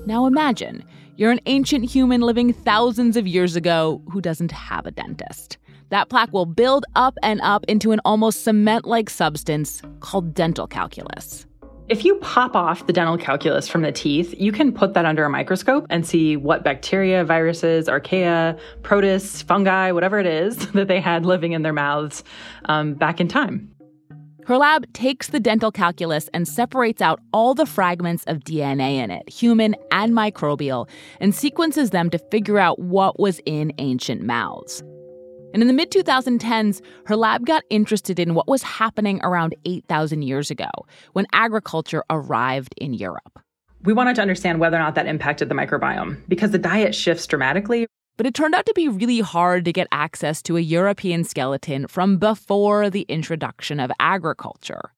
Now 0.05 0.25
imagine 0.25 0.83
you're 1.15 1.31
an 1.31 1.39
ancient 1.45 1.85
human 1.89 2.21
living 2.21 2.51
thousands 2.51 3.15
of 3.15 3.27
years 3.27 3.55
ago 3.55 4.01
who 4.11 4.19
doesn't 4.19 4.51
have 4.51 4.85
a 4.85 4.91
dentist. 4.91 5.57
That 5.89 6.09
plaque 6.09 6.33
will 6.33 6.47
build 6.47 6.85
up 6.95 7.17
and 7.21 7.39
up 7.41 7.63
into 7.67 7.91
an 7.91 8.01
almost 8.03 8.43
cement 8.43 8.85
like 8.85 9.09
substance 9.09 9.81
called 9.99 10.33
dental 10.33 10.67
calculus. 10.67 11.45
If 11.93 12.03
you 12.03 12.15
pop 12.15 12.55
off 12.55 12.87
the 12.87 12.91
dental 12.91 13.19
calculus 13.19 13.67
from 13.67 13.83
the 13.83 13.91
teeth, 13.91 14.33
you 14.35 14.51
can 14.51 14.71
put 14.71 14.95
that 14.95 15.05
under 15.05 15.25
a 15.25 15.29
microscope 15.29 15.85
and 15.91 16.07
see 16.07 16.35
what 16.35 16.63
bacteria, 16.63 17.23
viruses, 17.23 17.87
archaea, 17.87 18.59
protists, 18.81 19.43
fungi, 19.43 19.91
whatever 19.91 20.17
it 20.17 20.25
is 20.25 20.57
that 20.71 20.87
they 20.87 20.99
had 20.99 21.23
living 21.23 21.51
in 21.51 21.61
their 21.61 21.71
mouths 21.71 22.23
um, 22.65 22.95
back 22.95 23.21
in 23.21 23.27
time. 23.27 23.71
Her 24.47 24.57
lab 24.57 24.91
takes 24.93 25.27
the 25.27 25.39
dental 25.39 25.71
calculus 25.71 26.31
and 26.33 26.47
separates 26.47 26.99
out 26.99 27.19
all 27.31 27.53
the 27.53 27.67
fragments 27.67 28.23
of 28.25 28.39
DNA 28.39 28.95
in 28.95 29.11
it, 29.11 29.29
human 29.29 29.75
and 29.91 30.13
microbial, 30.13 30.89
and 31.19 31.35
sequences 31.35 31.91
them 31.91 32.09
to 32.09 32.17
figure 32.17 32.57
out 32.57 32.79
what 32.79 33.19
was 33.19 33.39
in 33.45 33.71
ancient 33.77 34.23
mouths. 34.23 34.81
And 35.53 35.61
in 35.61 35.67
the 35.67 35.73
mid 35.73 35.91
2010s, 35.91 36.81
her 37.05 37.15
lab 37.15 37.45
got 37.45 37.63
interested 37.69 38.19
in 38.19 38.33
what 38.33 38.47
was 38.47 38.63
happening 38.63 39.21
around 39.23 39.55
8,000 39.65 40.23
years 40.23 40.49
ago 40.49 40.69
when 41.13 41.27
agriculture 41.31 42.03
arrived 42.09 42.73
in 42.77 42.95
Europe. 42.95 43.39
We 43.83 43.93
wanted 43.93 44.15
to 44.15 44.21
understand 44.21 44.59
whether 44.59 44.77
or 44.77 44.79
not 44.79 44.95
that 44.95 45.05
impacted 45.05 45.49
the 45.49 45.55
microbiome 45.55 46.27
because 46.27 46.51
the 46.51 46.57
diet 46.57 46.95
shifts 46.95 47.27
dramatically. 47.27 47.85
But 48.17 48.25
it 48.25 48.33
turned 48.33 48.55
out 48.55 48.65
to 48.65 48.73
be 48.73 48.87
really 48.87 49.19
hard 49.19 49.65
to 49.65 49.73
get 49.73 49.87
access 49.91 50.41
to 50.43 50.57
a 50.57 50.61
European 50.61 51.23
skeleton 51.23 51.87
from 51.87 52.17
before 52.17 52.89
the 52.89 53.01
introduction 53.03 53.79
of 53.79 53.91
agriculture. 53.99 54.91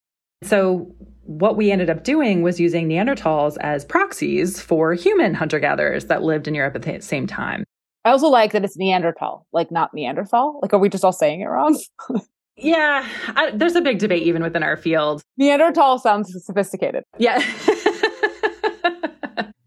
So, 0.44 0.94
what 1.24 1.56
we 1.58 1.72
ended 1.72 1.90
up 1.90 2.04
doing 2.04 2.44
was 2.44 2.60
using 2.60 2.88
Neanderthals 2.88 3.58
as 3.62 3.84
proxies 3.84 4.62
for 4.62 4.94
human 4.94 5.34
hunter 5.34 5.60
gatherers 5.60 6.06
that 6.06 6.22
lived 6.22 6.48
in 6.48 6.54
Europe 6.54 6.76
at 6.76 6.84
the 6.84 7.02
same 7.02 7.26
time. 7.26 7.64
I 8.06 8.12
also 8.12 8.28
like 8.28 8.52
that 8.52 8.64
it's 8.64 8.78
Neanderthal, 8.78 9.48
like 9.52 9.72
not 9.72 9.92
Neanderthal. 9.94 10.60
Like, 10.62 10.74
are 10.74 10.78
we 10.78 10.90
just 10.90 11.04
all 11.04 11.12
saying 11.12 11.42
it 11.42 11.46
wrong? 11.46 11.78
yeah, 12.56 13.08
I, 13.30 13.50
there's 13.52 13.76
a 13.76 13.82
big 13.82 13.98
debate 13.98 14.22
even 14.24 14.44
within 14.44 14.62
our 14.62 14.78
field. 14.78 15.24
Neanderthal 15.38 15.98
sounds 15.98 16.32
sophisticated. 16.46 17.04
Yeah. 17.18 17.44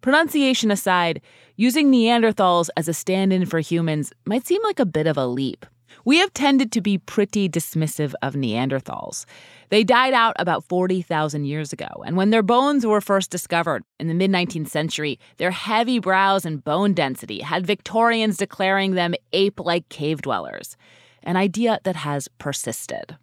Pronunciation 0.01 0.71
aside, 0.71 1.21
using 1.57 1.91
Neanderthals 1.91 2.69
as 2.77 2.87
a 2.87 2.95
stand 2.95 3.33
in 3.33 3.45
for 3.45 3.59
humans 3.59 4.13
might 4.25 4.47
seem 4.47 4.63
like 4.63 4.79
a 4.79 4.87
bit 4.87 5.09
of 5.09 5.19
a 5.19 5.27
leap. 5.27 5.67
We 6.09 6.21
have 6.21 6.33
tended 6.33 6.73
to 6.73 6.81
be 6.81 6.97
pretty 6.97 7.51
dismissive 7.51 8.15
of 8.23 8.33
Neanderthals. 8.33 9.27
They 9.69 9.85
died 9.85 10.15
out 10.15 10.35
about 10.39 10.65
40,000 10.65 11.45
years 11.45 11.71
ago, 11.71 12.03
and 12.07 12.17
when 12.17 12.31
their 12.31 12.43
bones 12.43 12.87
were 12.87 13.03
first 13.03 13.31
discovered 13.31 13.85
in 14.01 14.09
the 14.09 14.15
mid 14.15 14.31
19th 14.31 14.69
century, 14.69 15.19
their 15.37 15.51
heavy 15.51 15.99
brows 15.99 16.47
and 16.47 16.65
bone 16.65 16.95
density 16.95 17.41
had 17.41 17.67
Victorians 17.67 18.39
declaring 18.39 18.93
them 18.93 19.13
ape 19.35 19.61
like 19.61 19.87
cave 19.91 20.23
dwellers, 20.23 20.79
an 21.25 21.37
idea 21.37 21.79
that 21.85 21.97
has 21.97 22.27
persisted. 22.39 23.19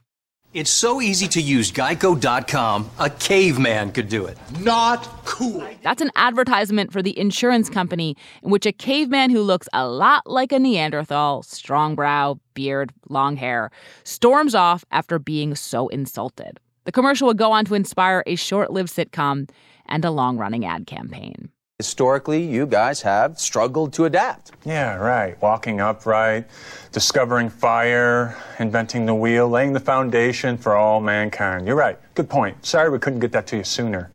It's 0.56 0.72
so 0.72 1.02
easy 1.02 1.28
to 1.28 1.41
use 1.41 1.70
geico.com, 1.70 2.89
a 2.98 3.10
caveman 3.10 3.91
could 3.91 4.08
do 4.08 4.26
it. 4.26 4.38
Not 4.62 5.04
cool. 5.26 5.68
That's 5.82 6.02
an 6.02 6.12
advertisement 6.15 6.94
for 6.94 7.02
the 7.02 7.20
insurance 7.20 7.70
company 7.70 8.15
in 8.41 8.52
which 8.52 8.65
a 8.65 8.72
caveman 8.72 9.32
who 9.32 9.41
looks 9.41 9.68
a 9.74 9.86
lot 9.86 10.26
like 10.26 10.54
a 10.54 10.60
Neanderthal, 10.60 11.44
strong 11.44 11.94
brow, 11.94 12.39
beard, 12.54 12.94
long 13.10 13.36
hair, 13.36 13.70
storms 14.06 14.56
off 14.56 14.86
after 14.91 15.20
being 15.20 15.56
so 15.56 15.89
insulted. 15.89 16.58
The 16.86 16.94
commercial 16.94 17.28
would 17.28 17.38
go 17.38 17.52
on 17.52 17.65
to 17.65 17.76
inspire 17.76 18.24
a 18.26 18.38
short 18.38 18.72
lived 18.72 18.94
sitcom 18.94 19.50
and 19.88 20.06
a 20.06 20.10
long 20.10 20.38
running 20.38 20.63
ad 20.63 20.88
campaign. 20.88 21.50
Historically, 21.78 22.42
you 22.42 22.66
guys 22.66 23.02
have 23.02 23.38
struggled 23.38 23.92
to 23.92 24.06
adapt. 24.06 24.54
Yeah, 24.64 24.96
right. 24.96 25.40
Walking 25.42 25.82
upright, 25.82 26.46
discovering 26.94 27.50
fire, 27.50 28.38
inventing 28.60 29.06
the 29.06 29.14
wheel, 29.14 29.50
laying 29.50 29.74
the 29.74 29.82
foundation 29.82 30.58
for 30.58 30.78
all 30.78 31.02
mankind. 31.02 31.68
You're 31.68 31.76
right. 31.76 32.00
Good 32.14 32.30
point. 32.30 32.66
Sorry 32.66 32.90
we 32.90 32.98
couldn't 33.00 33.20
get 33.20 33.34
that 33.34 33.46
to 33.48 33.58
you 33.58 33.66
sooner. 33.66 34.10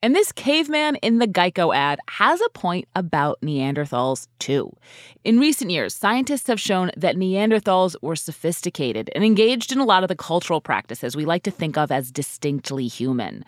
And 0.00 0.14
this 0.14 0.30
caveman 0.30 0.94
in 0.96 1.18
the 1.18 1.26
Geico 1.26 1.74
ad 1.74 1.98
has 2.08 2.40
a 2.40 2.48
point 2.50 2.86
about 2.94 3.40
Neanderthals, 3.40 4.28
too. 4.38 4.72
In 5.24 5.40
recent 5.40 5.72
years, 5.72 5.92
scientists 5.92 6.46
have 6.46 6.60
shown 6.60 6.92
that 6.96 7.16
Neanderthals 7.16 7.96
were 8.00 8.14
sophisticated 8.14 9.10
and 9.16 9.24
engaged 9.24 9.72
in 9.72 9.80
a 9.80 9.84
lot 9.84 10.04
of 10.04 10.08
the 10.08 10.14
cultural 10.14 10.60
practices 10.60 11.16
we 11.16 11.24
like 11.24 11.42
to 11.42 11.50
think 11.50 11.76
of 11.76 11.90
as 11.90 12.12
distinctly 12.12 12.86
human. 12.86 13.44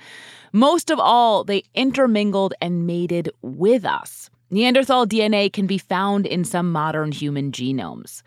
Most 0.53 0.91
of 0.91 0.99
all, 0.99 1.45
they 1.45 1.63
intermingled 1.75 2.53
and 2.61 2.85
mated 2.85 3.31
with 3.43 3.85
us. 3.85 4.29
Neanderthal 4.51 5.07
DNA 5.07 5.53
can 5.53 5.69
be 5.69 5.79
found 5.79 6.27
in 6.27 6.43
some 6.43 6.73
modern 6.73 7.13
human 7.13 7.53
genomes. 7.53 8.23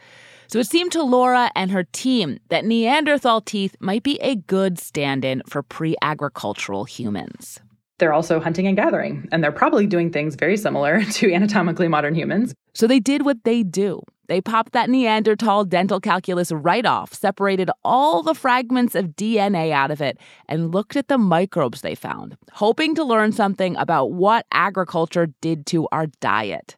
So 0.47 0.59
it 0.59 0.67
seemed 0.67 0.93
to 0.93 1.03
Laura 1.03 1.51
and 1.55 1.71
her 1.71 1.83
team 1.83 2.39
that 2.47 2.63
Neanderthal 2.63 3.41
teeth 3.41 3.75
might 3.81 4.03
be 4.03 4.15
a 4.21 4.38
good 4.38 4.79
stand 4.79 5.25
in 5.25 5.41
for 5.45 5.62
pre 5.62 5.97
agricultural 6.01 6.86
humans 6.86 7.59
they're 7.99 8.13
also 8.13 8.39
hunting 8.39 8.67
and 8.67 8.75
gathering, 8.75 9.27
and 9.32 9.43
they're 9.43 9.51
probably 9.51 9.88
doing 9.88 10.12
things 10.12 10.36
very 10.36 10.58
similar 10.58 11.03
to 11.12 11.32
anatomically 11.34 11.88
modern 11.88 12.15
humans. 12.15 12.53
So 12.73 12.88
they 12.88 12.99
did 12.99 13.25
what 13.25 13.43
they 13.43 13.63
do. 13.63 14.01
They 14.27 14.39
popped 14.39 14.71
that 14.71 14.89
Neanderthal 14.89 15.65
dental 15.65 15.99
calculus 15.99 16.51
right 16.51 16.86
off, 16.86 17.13
separated 17.13 17.69
all 17.84 18.23
the 18.23 18.34
fragments 18.34 18.95
of 18.95 19.10
DNA 19.10 19.71
out 19.71 19.91
of 19.91 20.01
it, 20.01 20.17
and 20.47 20.73
looked 20.73 20.95
at 20.95 21.10
the 21.10 21.17
microbes 21.17 21.82
they 21.82 21.93
found, 21.93 22.38
hoping 22.53 22.95
to 22.95 23.03
learn 23.03 23.34
something 23.34 23.75
about 23.75 24.12
what 24.13 24.45
agriculture 24.51 25.27
did 25.41 25.65
to 25.67 25.88
our 25.91 26.08
diet. 26.21 26.77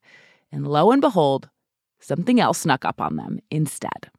And 0.51 0.67
lo 0.67 0.91
and 0.91 1.01
behold, 1.01 1.49
something 1.99 2.39
else 2.39 2.60
snuck 2.60 2.84
up 2.84 2.99
on 2.99 3.15
them 3.15 3.39
instead. 3.51 4.10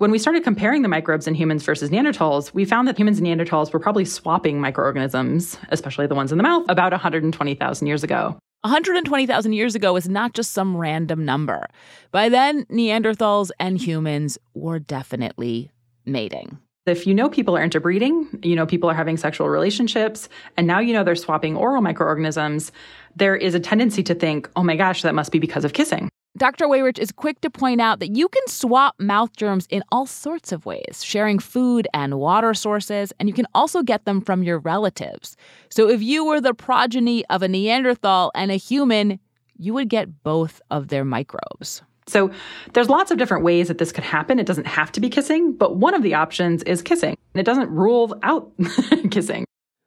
When 0.00 0.10
we 0.10 0.18
started 0.18 0.44
comparing 0.44 0.80
the 0.80 0.88
microbes 0.88 1.26
in 1.26 1.34
humans 1.34 1.62
versus 1.62 1.90
Neanderthals, 1.90 2.54
we 2.54 2.64
found 2.64 2.88
that 2.88 2.96
humans 2.96 3.18
and 3.18 3.26
Neanderthals 3.26 3.70
were 3.70 3.78
probably 3.78 4.06
swapping 4.06 4.58
microorganisms, 4.58 5.58
especially 5.68 6.06
the 6.06 6.14
ones 6.14 6.32
in 6.32 6.38
the 6.38 6.42
mouth, 6.42 6.64
about 6.70 6.92
120,000 6.92 7.86
years 7.86 8.02
ago. 8.02 8.38
120,000 8.62 9.52
years 9.52 9.74
ago 9.74 9.94
is 9.96 10.08
not 10.08 10.32
just 10.32 10.52
some 10.52 10.74
random 10.74 11.26
number. 11.26 11.66
By 12.12 12.30
then, 12.30 12.64
Neanderthals 12.70 13.50
and 13.60 13.78
humans 13.78 14.38
were 14.54 14.78
definitely 14.78 15.70
mating. 16.06 16.56
If 16.86 17.06
you 17.06 17.12
know 17.12 17.28
people 17.28 17.54
are 17.54 17.62
interbreeding, 17.62 18.40
you 18.42 18.56
know 18.56 18.64
people 18.64 18.88
are 18.88 18.94
having 18.94 19.18
sexual 19.18 19.50
relationships, 19.50 20.30
and 20.56 20.66
now 20.66 20.78
you 20.78 20.94
know 20.94 21.04
they're 21.04 21.14
swapping 21.14 21.56
oral 21.56 21.82
microorganisms, 21.82 22.72
there 23.16 23.36
is 23.36 23.54
a 23.54 23.60
tendency 23.60 24.02
to 24.04 24.14
think, 24.14 24.48
oh 24.56 24.62
my 24.62 24.76
gosh, 24.76 25.02
that 25.02 25.14
must 25.14 25.30
be 25.30 25.38
because 25.38 25.66
of 25.66 25.74
kissing. 25.74 26.08
Dr. 26.38 26.66
Weyrich 26.66 27.00
is 27.00 27.10
quick 27.10 27.40
to 27.40 27.50
point 27.50 27.80
out 27.80 27.98
that 27.98 28.14
you 28.14 28.28
can 28.28 28.46
swap 28.46 28.94
mouth 29.00 29.34
germs 29.36 29.66
in 29.68 29.82
all 29.90 30.06
sorts 30.06 30.52
of 30.52 30.64
ways, 30.64 31.02
sharing 31.02 31.40
food 31.40 31.88
and 31.92 32.20
water 32.20 32.54
sources, 32.54 33.12
and 33.18 33.28
you 33.28 33.34
can 33.34 33.46
also 33.52 33.82
get 33.82 34.04
them 34.04 34.20
from 34.20 34.44
your 34.44 34.60
relatives. 34.60 35.36
So 35.70 35.88
if 35.88 36.00
you 36.00 36.24
were 36.24 36.40
the 36.40 36.54
progeny 36.54 37.24
of 37.26 37.42
a 37.42 37.48
Neanderthal 37.48 38.30
and 38.36 38.52
a 38.52 38.56
human, 38.56 39.18
you 39.58 39.74
would 39.74 39.88
get 39.88 40.22
both 40.22 40.62
of 40.70 40.86
their 40.86 41.04
microbes. 41.04 41.82
So 42.06 42.30
there's 42.74 42.88
lots 42.88 43.10
of 43.10 43.18
different 43.18 43.42
ways 43.42 43.66
that 43.66 43.78
this 43.78 43.90
could 43.90 44.04
happen. 44.04 44.38
It 44.38 44.46
doesn't 44.46 44.68
have 44.68 44.92
to 44.92 45.00
be 45.00 45.08
kissing, 45.08 45.52
but 45.52 45.76
one 45.76 45.94
of 45.94 46.02
the 46.04 46.14
options 46.14 46.62
is 46.62 46.80
kissing. 46.80 47.16
And 47.34 47.40
it 47.40 47.44
doesn't 47.44 47.70
rule 47.70 48.16
out 48.22 48.52
kissing. 49.10 49.44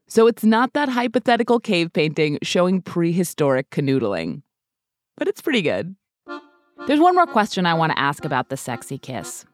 So 0.10 0.28
it's 0.28 0.44
not 0.44 0.74
that 0.74 0.90
hypothetical 0.90 1.62
cave 1.62 1.94
painting 1.94 2.38
showing 2.44 2.82
prehistoric 2.82 3.70
canoodling. 3.70 4.42
But 5.16 5.30
it's 5.30 5.42
pretty 5.42 5.62
good. 5.62 5.96
There's 6.86 7.00
one 7.00 7.16
more 7.16 7.26
question 7.26 7.66
I 7.66 7.74
want 7.74 7.94
to 7.94 8.00
ask 8.00 8.26
about 8.26 8.50
the 8.50 8.58
sexy 8.58 8.98
kiss. 8.98 9.46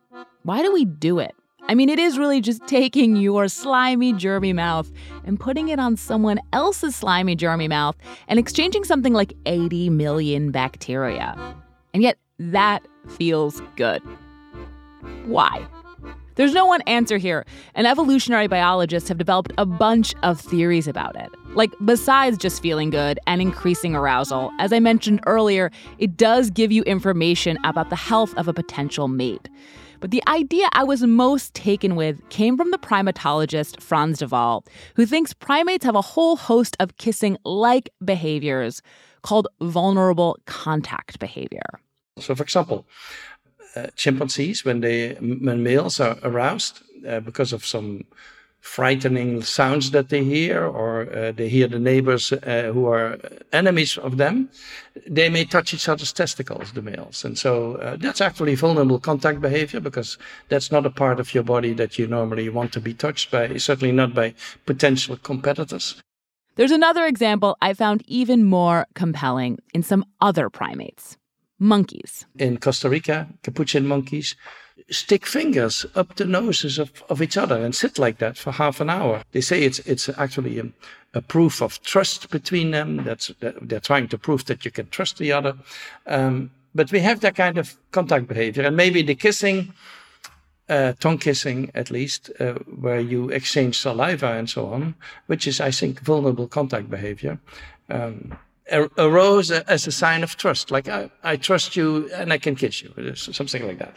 Why 0.42 0.64
do 0.64 0.74
we 0.74 0.84
do 0.84 1.20
it? 1.20 1.36
I 1.68 1.76
mean, 1.76 1.88
it 1.88 2.00
is 2.00 2.18
really 2.18 2.42
just 2.42 2.66
taking 2.66 3.16
your 3.18 3.48
slimy, 3.48 4.14
germy 4.14 4.56
mouth 4.56 4.92
and 5.24 5.40
putting 5.40 5.70
it 5.70 5.80
on 5.80 5.96
someone 5.96 6.40
else's 6.54 6.96
slimy, 6.96 7.36
germy 7.36 7.70
mouth 7.70 7.96
and 8.28 8.40
exchanging 8.40 8.84
something 8.84 9.14
like 9.14 9.34
80 9.46 9.92
million 9.92 10.50
bacteria. 10.50 11.38
And 11.94 12.02
yet, 12.02 12.18
that 12.40 12.82
feels 13.08 13.62
good. 13.76 14.02
Why? 15.26 15.68
There's 16.40 16.54
no 16.54 16.66
one 16.66 16.80
answer 16.84 17.18
here, 17.18 17.46
and 17.76 17.86
evolutionary 17.86 18.48
biologists 18.48 19.10
have 19.10 19.18
developed 19.18 19.52
a 19.58 19.66
bunch 19.66 20.16
of 20.24 20.40
theories 20.40 20.88
about 20.88 21.18
it. 21.18 21.30
Like, 21.54 21.70
besides 21.84 22.38
just 22.38 22.62
feeling 22.62 22.92
good 22.92 23.20
and 23.28 23.42
increasing 23.42 23.94
arousal, 23.94 24.50
as 24.58 24.72
I 24.72 24.80
mentioned 24.80 25.20
earlier, 25.28 25.70
it 25.98 26.16
does 26.16 26.50
give 26.50 26.72
you 26.72 26.82
information 26.84 27.58
about 27.66 27.90
the 27.90 27.98
health 27.98 28.34
of 28.38 28.48
a 28.48 28.54
potential 28.54 29.10
mate. 29.10 29.50
But 30.00 30.12
the 30.12 30.24
idea 30.30 30.70
I 30.72 30.86
was 30.86 31.02
most 31.04 31.54
taken 31.56 31.98
with 31.98 32.22
came 32.30 32.56
from 32.56 32.72
the 32.72 32.78
primatologist 32.78 33.82
Frans 33.82 34.20
de 34.20 34.28
Waal, 34.28 34.64
who 34.96 35.06
thinks 35.06 35.34
primates 35.34 35.84
have 35.84 35.96
a 35.96 36.02
whole 36.02 36.38
host 36.38 36.78
of 36.80 36.96
kissing 36.96 37.36
like 37.44 37.90
behaviors 38.06 38.82
called 39.24 39.50
vulnerable 39.60 40.38
contact 40.46 41.20
behavior. 41.20 41.82
So, 42.18 42.36
for 42.36 42.44
example, 42.44 42.88
chimpanzees 43.96 44.66
when 44.66 44.82
they 44.82 45.14
when 45.16 45.64
males 45.64 46.00
are 46.00 46.18
aroused 46.24 46.82
uh, 47.08 47.20
because 47.20 47.54
of 47.54 47.66
some 47.66 48.04
frightening 48.62 49.42
sounds 49.42 49.92
that 49.92 50.10
they 50.10 50.24
hear 50.24 50.66
or 50.66 51.10
uh, 51.14 51.32
they 51.32 51.48
hear 51.48 51.68
the 51.68 51.80
neighbors 51.80 52.34
uh, 52.34 52.72
who 52.74 52.88
are 52.88 53.18
enemies 53.54 53.98
of 53.98 54.18
them 54.18 54.50
they 55.08 55.30
may 55.30 55.46
touch 55.46 55.74
each 55.74 55.88
other's 55.88 56.12
testicles 56.12 56.72
the 56.74 56.82
males. 56.82 57.24
And 57.24 57.38
so 57.38 57.76
uh, 57.76 57.96
that's 57.98 58.22
actually 58.22 58.56
vulnerable 58.56 59.00
contact 59.00 59.42
behavior 59.42 59.80
because 59.80 60.18
that's 60.50 60.72
not 60.72 60.86
a 60.86 60.90
part 60.90 61.20
of 61.20 61.34
your 61.34 61.44
body 61.44 61.74
that 61.74 61.98
you 61.98 62.08
normally 62.08 62.50
want 62.50 62.74
to 62.74 62.82
be 62.82 62.94
touched 62.94 63.32
by 63.32 63.58
certainly 63.58 63.92
not 63.92 64.14
by 64.14 64.34
potential 64.66 65.18
competitors. 65.18 66.02
There's 66.56 66.72
another 66.72 67.06
example 67.06 67.56
I 67.62 67.74
found 67.74 68.04
even 68.08 68.44
more 68.44 68.86
compelling 68.94 69.60
in 69.74 69.84
some 69.84 70.04
other 70.20 70.50
primates 70.50 71.18
monkeys. 71.60 72.26
In 72.38 72.58
Costa 72.58 72.90
Rica, 72.90 73.28
capuchin 73.44 73.86
monkeys 73.86 74.36
stick 74.90 75.26
fingers 75.26 75.86
up 75.96 76.16
the 76.16 76.26
noses 76.26 76.80
of, 76.80 77.04
of 77.10 77.22
each 77.22 77.38
other 77.38 77.64
and 77.64 77.76
sit 77.76 78.00
like 78.00 78.18
that 78.20 78.38
for 78.38 78.52
half 78.52 78.80
an 78.80 78.90
hour. 78.90 79.24
They 79.32 79.42
say 79.42 79.64
it's 79.64 79.80
it's 79.80 80.10
actually 80.18 80.60
a, 80.60 80.66
a 81.14 81.22
proof 81.22 81.62
of 81.62 81.82
trust 81.84 82.30
between 82.30 82.72
them. 82.72 83.04
That's 83.04 83.28
that 83.40 83.56
they're 83.68 83.80
trying 83.80 84.08
to 84.10 84.18
prove 84.18 84.46
that 84.46 84.66
you 84.66 84.72
can 84.72 84.90
trust 84.90 85.18
the 85.18 85.32
other. 85.32 85.56
Um, 86.06 86.52
but 86.74 86.92
we 86.92 87.00
have 87.00 87.20
that 87.22 87.36
kind 87.36 87.58
of 87.58 87.78
contact 87.92 88.28
behavior, 88.28 88.64
and 88.64 88.76
maybe 88.76 89.02
the 89.02 89.16
kissing. 89.16 89.74
Uh, 90.70 90.94
tongue 91.00 91.18
kissing, 91.18 91.72
at 91.74 91.90
least, 91.90 92.30
uh, 92.40 92.54
where 92.80 93.00
you 93.00 93.28
exchange 93.30 93.76
saliva 93.76 94.34
and 94.34 94.48
so 94.48 94.68
on, 94.68 94.94
which 95.26 95.48
is, 95.48 95.60
I 95.60 95.72
think, 95.72 96.00
vulnerable 96.02 96.48
contact 96.48 96.92
behavior. 96.92 97.40
Um, 97.90 98.38
Er, 98.72 98.90
arose 98.98 99.52
as 99.52 99.88
a 99.88 99.92
sign 99.92 100.24
of 100.24 100.36
trust. 100.38 100.72
Like, 100.72 100.88
I, 100.88 101.10
I 101.24 101.38
trust 101.38 101.76
you 101.76 102.10
and 102.14 102.32
I 102.32 102.38
can 102.38 102.56
kiss 102.56 102.82
you, 102.82 103.16
something 103.16 103.66
like 103.66 103.80
that. 103.80 103.96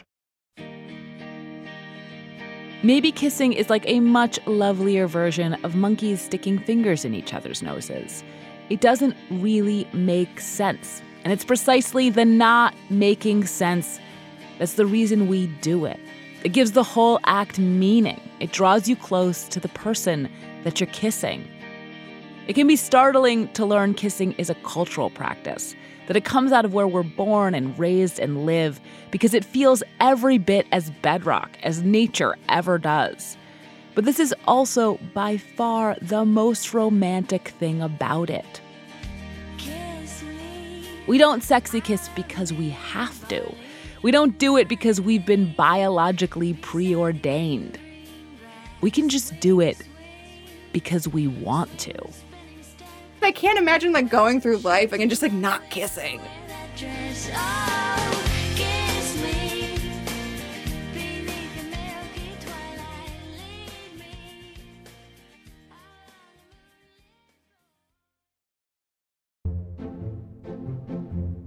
Maybe 2.83 3.11
kissing 3.11 3.53
is 3.53 3.69
like 3.69 3.87
a 3.87 4.01
much 4.01 4.39
lovelier 4.45 5.07
version 5.07 5.53
of 5.63 5.75
monkeys 5.75 6.21
sticking 6.21 6.59
fingers 6.59 7.05
in 7.05 7.13
each 7.13 7.33
other's 7.33 7.61
noses. 7.61 8.23
It 8.69 8.81
doesn't 8.81 9.15
really 9.29 9.87
make 9.93 10.39
sense. 10.39 11.01
And 11.23 11.31
it's 11.31 11.45
precisely 11.45 12.09
the 12.09 12.25
not 12.25 12.73
making 12.89 13.45
sense 13.45 13.99
that's 14.59 14.73
the 14.73 14.85
reason 14.85 15.27
we 15.27 15.47
do 15.61 15.85
it. 15.85 15.99
It 16.43 16.49
gives 16.49 16.73
the 16.73 16.83
whole 16.83 17.19
act 17.23 17.57
meaning, 17.57 18.19
it 18.39 18.51
draws 18.51 18.89
you 18.89 18.95
close 18.95 19.47
to 19.47 19.59
the 19.59 19.69
person 19.69 20.29
that 20.63 20.79
you're 20.79 20.87
kissing. 20.87 21.47
It 22.45 22.53
can 22.53 22.67
be 22.67 22.75
startling 22.75 23.47
to 23.53 23.65
learn 23.65 23.93
kissing 23.93 24.33
is 24.33 24.49
a 24.49 24.55
cultural 24.55 25.09
practice, 25.09 25.75
that 26.07 26.17
it 26.17 26.25
comes 26.25 26.51
out 26.51 26.65
of 26.65 26.73
where 26.73 26.87
we're 26.87 27.03
born 27.03 27.55
and 27.55 27.77
raised 27.79 28.19
and 28.19 28.45
live, 28.45 28.81
because 29.11 29.33
it 29.33 29.45
feels 29.45 29.81
every 30.01 30.37
bit 30.37 30.67
as 30.73 30.91
bedrock 31.01 31.57
as 31.63 31.83
nature 31.83 32.35
ever 32.49 32.77
does. 32.77 33.37
But 33.95 34.03
this 34.03 34.19
is 34.19 34.35
also 34.45 34.97
by 35.13 35.37
far 35.37 35.95
the 36.01 36.25
most 36.25 36.73
romantic 36.73 37.49
thing 37.59 37.81
about 37.81 38.29
it. 38.29 38.61
We 41.07 41.17
don't 41.17 41.43
sexy 41.43 41.79
kiss 41.79 42.09
because 42.09 42.51
we 42.51 42.71
have 42.71 43.25
to. 43.29 43.55
We 44.01 44.11
don't 44.11 44.37
do 44.37 44.57
it 44.57 44.67
because 44.67 44.99
we've 44.99 45.25
been 45.25 45.53
biologically 45.53 46.55
preordained. 46.55 47.79
We 48.81 48.91
can 48.91 49.07
just 49.07 49.39
do 49.39 49.61
it 49.61 49.77
because 50.73 51.07
we 51.07 51.27
want 51.27 51.77
to. 51.79 51.93
I 53.23 53.31
can't 53.31 53.57
imagine 53.57 53.91
like 53.91 54.09
going 54.09 54.41
through 54.41 54.57
life 54.57 54.91
and 54.93 55.09
just 55.09 55.21
like 55.21 55.33
not 55.33 55.69
kissing. 55.69 56.21
Oh, 57.35 58.32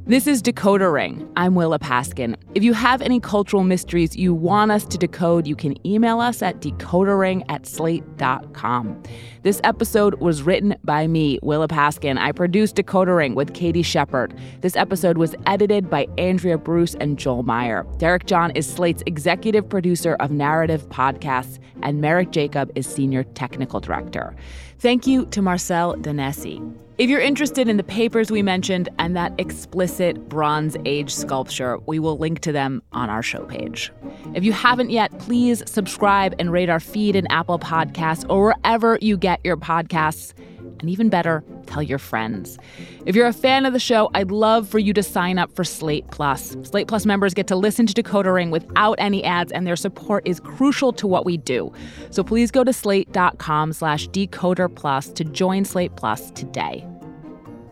This 0.09 0.29
is 0.29 0.41
Decoder 0.41 0.93
Ring. 0.93 1.29
I'm 1.37 1.57
Willa 1.57 1.81
Paskin. 1.81 2.37
If 2.55 2.63
you 2.63 2.75
have 2.75 3.03
any 3.03 3.19
cultural 3.19 3.65
mysteries 3.65 4.15
you 4.15 4.33
want 4.33 4.71
us 4.71 4.85
to 4.85 4.99
decode, 4.99 5.49
you 5.49 5.57
can 5.57 5.85
email 5.85 6.21
us 6.21 6.43
at 6.43 6.61
decodering 6.61 7.45
at 7.49 7.67
slate.com. 7.67 9.03
This 9.43 9.61
episode 9.65 10.21
was 10.21 10.45
written 10.45 10.77
by 10.85 11.09
me, 11.09 11.41
Willa 11.43 11.67
Paskin. 11.67 12.19
I 12.19 12.31
produced 12.31 12.77
Decoder 12.77 13.17
Ring 13.17 13.35
with 13.35 13.53
Katie 13.53 13.83
Shepherd. 13.83 14.33
This 14.61 14.77
episode 14.77 15.19
was 15.19 15.35
edited 15.45 15.91
by 15.91 16.07
Andrea 16.19 16.57
Bruce 16.57 16.95
and 17.01 17.19
Joel 17.19 17.43
Meyer. 17.43 17.85
Derek 17.99 18.27
John 18.27 18.53
is 18.53 18.73
Slate's 18.73 19.03
executive 19.07 19.69
producer 19.69 20.15
of 20.21 20.31
narrative 20.31 20.89
podcasts, 20.89 21.59
and 21.83 22.01
Merritt 22.01 22.31
Jacob 22.31 22.71
is 22.77 22.87
senior 22.87 23.25
technical 23.25 23.81
director. 23.81 24.37
Thank 24.79 25.07
you 25.07 25.27
to 25.27 25.41
Marcel 25.41 25.97
Danesi. 25.97 26.77
If 26.99 27.11
you're 27.11 27.21
interested 27.21 27.69
in 27.69 27.77
the 27.77 27.83
papers 27.83 28.31
we 28.31 28.43
mentioned 28.43 28.89
and 28.99 29.17
that 29.17 29.33
explicit 29.39 30.29
Bronze 30.29 30.77
Age 30.85 31.13
sculpture, 31.13 31.79
we 31.87 31.99
will 31.99 32.17
link 32.17 32.41
to 32.41 32.53
them 32.53 32.83
on 32.93 33.11
our 33.11 33.23
show 33.23 33.45
page. 33.45 33.93
If 34.35 34.45
you 34.45 34.53
haven't 34.53 34.91
yet, 34.91 35.19
please 35.19 35.63
subscribe 35.67 36.35
and 36.39 36.51
rate 36.53 36.71
our 36.71 36.81
feed 36.81 37.17
in 37.17 37.27
Apple 37.31 37.59
Podcasts 37.59 38.25
or 38.31 38.45
wherever 38.45 38.99
you 39.01 39.17
get 39.17 39.41
your 39.45 39.57
podcasts. 39.59 40.33
And 40.81 40.91
even 40.91 41.09
better, 41.09 41.45
tell 41.67 41.83
your 41.83 41.99
friends. 41.99 42.59
If 43.05 43.15
you're 43.15 43.27
a 43.27 43.33
fan 43.33 43.67
of 43.67 43.73
the 43.73 43.79
show, 43.79 44.11
I'd 44.15 44.31
love 44.31 44.69
for 44.69 44.79
you 44.79 44.93
to 44.95 45.03
sign 45.03 45.39
up 45.39 45.55
for 45.55 45.65
Slate 45.65 46.07
Plus. 46.11 46.57
Slate 46.63 46.89
Plus 46.89 47.07
members 47.07 47.35
get 47.35 47.47
to 47.49 47.57
listen 47.57 47.87
to 47.87 47.95
Decoder 47.95 48.35
Ring 48.35 48.51
without 48.51 48.97
any 48.99 49.23
ads, 49.23 49.53
and 49.53 49.67
their 49.67 49.77
support 49.77 50.27
is 50.27 50.41
crucial 50.41 50.93
to 50.95 51.07
what 51.07 51.25
we 51.25 51.37
do. 51.37 51.73
So 52.11 52.25
please 52.25 52.51
go 52.51 52.65
to 52.65 52.73
slate.com 52.73 53.73
slash 53.73 54.09
decoder 54.09 54.75
plus 54.75 55.09
to 55.11 55.25
join 55.25 55.65
Slate 55.65 55.95
Plus 55.97 56.31
today. 56.33 56.85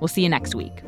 We'll 0.00 0.08
see 0.08 0.22
you 0.22 0.28
next 0.28 0.54
week. 0.54 0.83